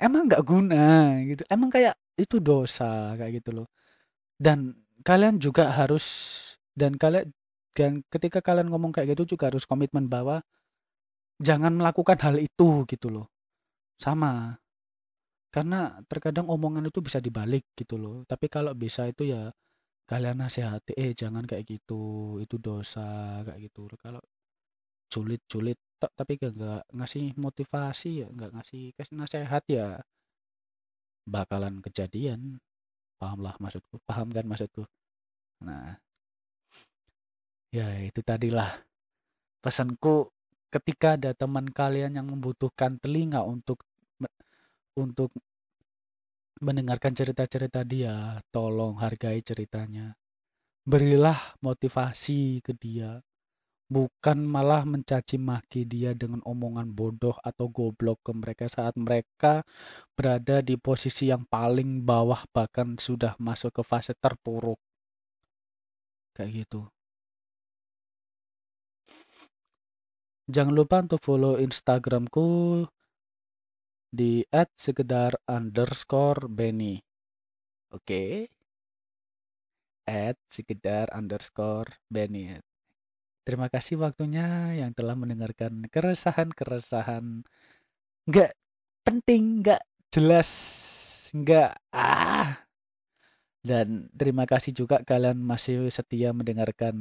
emang 0.01 0.27
nggak 0.29 0.43
guna 0.45 1.17
gitu. 1.25 1.43
Emang 1.49 1.69
kayak 1.73 1.95
itu 2.17 2.37
dosa 2.41 3.15
kayak 3.19 3.41
gitu 3.43 3.63
loh. 3.63 3.67
Dan 4.39 4.73
kalian 5.05 5.37
juga 5.41 5.71
harus 5.73 6.05
dan 6.77 6.97
kalian 6.97 7.31
dan 7.77 8.03
ketika 8.11 8.41
kalian 8.43 8.69
ngomong 8.73 8.91
kayak 8.95 9.15
gitu 9.17 9.37
juga 9.37 9.51
harus 9.53 9.63
komitmen 9.69 10.07
bahwa 10.11 10.43
jangan 11.41 11.73
melakukan 11.75 12.17
hal 12.21 12.37
itu 12.41 12.85
gitu 12.89 13.07
loh. 13.13 13.27
Sama. 13.99 14.57
Karena 15.51 15.99
terkadang 16.07 16.47
omongan 16.47 16.87
itu 16.87 16.99
bisa 17.03 17.19
dibalik 17.19 17.67
gitu 17.75 17.99
loh. 17.99 18.23
Tapi 18.25 18.47
kalau 18.47 18.73
bisa 18.75 19.07
itu 19.09 19.27
ya 19.29 19.51
kalian 20.09 20.43
nasihati 20.43 20.93
eh 20.97 21.11
jangan 21.15 21.43
kayak 21.47 21.65
gitu 21.67 22.37
itu 22.43 22.55
dosa 22.59 23.41
kayak 23.45 23.69
gitu. 23.71 23.87
Kalau 23.99 24.21
sulit-sulit 26.01 26.11
tapi 26.17 26.31
gak, 26.41 26.53
gak 26.57 26.83
ngasih 26.97 27.25
motivasi 27.37 28.09
ya 28.25 28.27
nggak 28.33 28.51
ngasih 28.57 28.83
kasih 28.97 29.15
nasihat 29.17 29.63
ya. 29.69 29.87
Bakalan 31.29 31.79
kejadian. 31.85 32.57
Paham 33.21 33.45
lah 33.45 33.53
maksudku 33.61 34.01
paham 34.09 34.33
kan 34.33 34.45
maksudku? 34.49 34.83
Nah. 35.61 36.01
Ya 37.71 37.87
itu 38.03 38.19
tadilah 38.25 38.83
pesanku 39.63 40.33
ketika 40.73 41.15
ada 41.15 41.31
teman 41.37 41.69
kalian 41.71 42.17
yang 42.17 42.27
membutuhkan 42.27 42.99
telinga 42.99 43.45
untuk 43.45 43.85
untuk 44.97 45.31
mendengarkan 46.61 47.15
cerita-cerita 47.15 47.81
dia, 47.87 48.37
tolong 48.53 48.99
hargai 49.01 49.41
ceritanya. 49.41 50.13
Berilah 50.85 51.57
motivasi 51.63 52.61
ke 52.61 52.75
dia, 52.77 53.23
bukan 53.91 54.47
malah 54.47 54.87
mencaci 54.87 55.35
maki 55.35 55.83
dia 55.83 56.15
dengan 56.15 56.39
omongan 56.47 56.95
bodoh 56.95 57.35
atau 57.43 57.67
goblok 57.67 58.23
ke 58.23 58.31
mereka 58.31 58.65
saat 58.71 58.95
mereka 58.95 59.67
berada 60.15 60.63
di 60.63 60.79
posisi 60.79 61.27
yang 61.27 61.43
paling 61.43 62.07
bawah 62.07 62.47
bahkan 62.55 62.95
sudah 62.95 63.35
masuk 63.35 63.75
ke 63.75 63.83
fase 63.83 64.15
terpuruk. 64.15 64.79
Kayak 66.31 66.63
gitu. 66.63 66.87
Jangan 70.47 70.71
lupa 70.71 71.03
untuk 71.03 71.19
follow 71.19 71.59
Instagramku 71.59 72.87
di 74.07 74.43
@sekedar 74.75 75.35
underscore 75.47 76.47
Benny. 76.47 77.03
Oke. 77.91 78.07
Okay? 78.07 78.35
sekedar 80.51 81.07
underscore 81.15 81.87
Benny. 82.11 82.70
Terima 83.41 83.67
kasih 83.73 83.97
waktunya 83.97 84.77
yang 84.77 84.93
telah 84.93 85.17
mendengarkan 85.17 85.89
keresahan-keresahan 85.89 87.41
nggak 88.29 88.51
penting, 89.01 89.65
nggak 89.65 89.81
jelas, 90.13 90.49
nggak 91.33 91.73
ah. 91.89 92.61
Dan 93.61 94.09
terima 94.13 94.45
kasih 94.45 94.73
juga 94.73 95.01
kalian 95.01 95.41
masih 95.41 95.89
setia 95.89 96.33
mendengarkan 96.33 96.93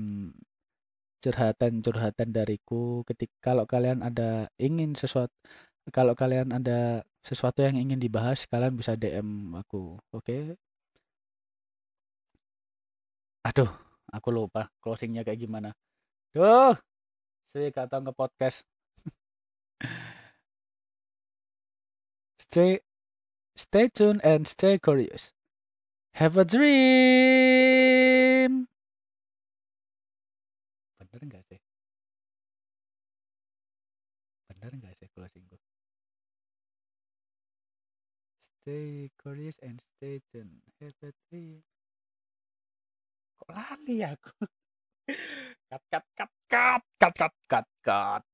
curhatan-curhatan 1.20 2.32
dariku 2.32 3.04
ketika 3.04 3.52
kalau 3.52 3.64
kalian 3.68 4.00
ada 4.00 4.48
ingin 4.56 4.96
sesuatu 4.96 5.32
kalau 5.92 6.16
kalian 6.16 6.48
ada 6.56 7.04
sesuatu 7.20 7.60
yang 7.60 7.76
ingin 7.76 8.00
dibahas 8.00 8.48
kalian 8.48 8.74
bisa 8.80 8.96
DM 8.96 9.52
aku 9.60 10.00
oke 10.16 10.24
okay? 10.24 10.56
aduh 13.44 13.68
aku 14.08 14.28
lupa 14.32 14.72
closingnya 14.80 15.20
kayak 15.20 15.44
gimana 15.44 15.76
duh. 16.34 16.76
Saya 17.50 17.70
kata 17.74 17.98
ke 18.02 18.12
podcast. 18.14 18.62
Stay 22.50 22.82
stay 23.54 23.86
tuned 23.86 24.18
and 24.26 24.48
stay 24.48 24.78
curious. 24.78 25.30
Have 26.18 26.34
a 26.34 26.44
dream. 26.44 26.70
Bener 30.98 31.20
nggak 31.30 31.46
sih? 31.46 31.60
Bener 34.50 34.72
nggak 34.74 34.94
sih 34.98 35.06
closing 35.14 35.46
gue 35.46 35.60
stay 38.70 39.10
curious 39.22 39.58
and 39.62 39.80
stay 39.96 40.20
tuned. 40.32 40.60
Have 40.80 40.94
a 41.02 41.12
dream. 41.28 41.62
Kok 43.40 43.50
lali 43.56 44.04
aku 44.04 44.46
Cut, 45.70 45.82
cut, 45.92 46.02
cut, 46.18 46.30
cut, 46.50 46.82
cut, 46.98 47.14
cut, 47.14 47.34
cut, 47.46 47.66
cut. 47.84 48.29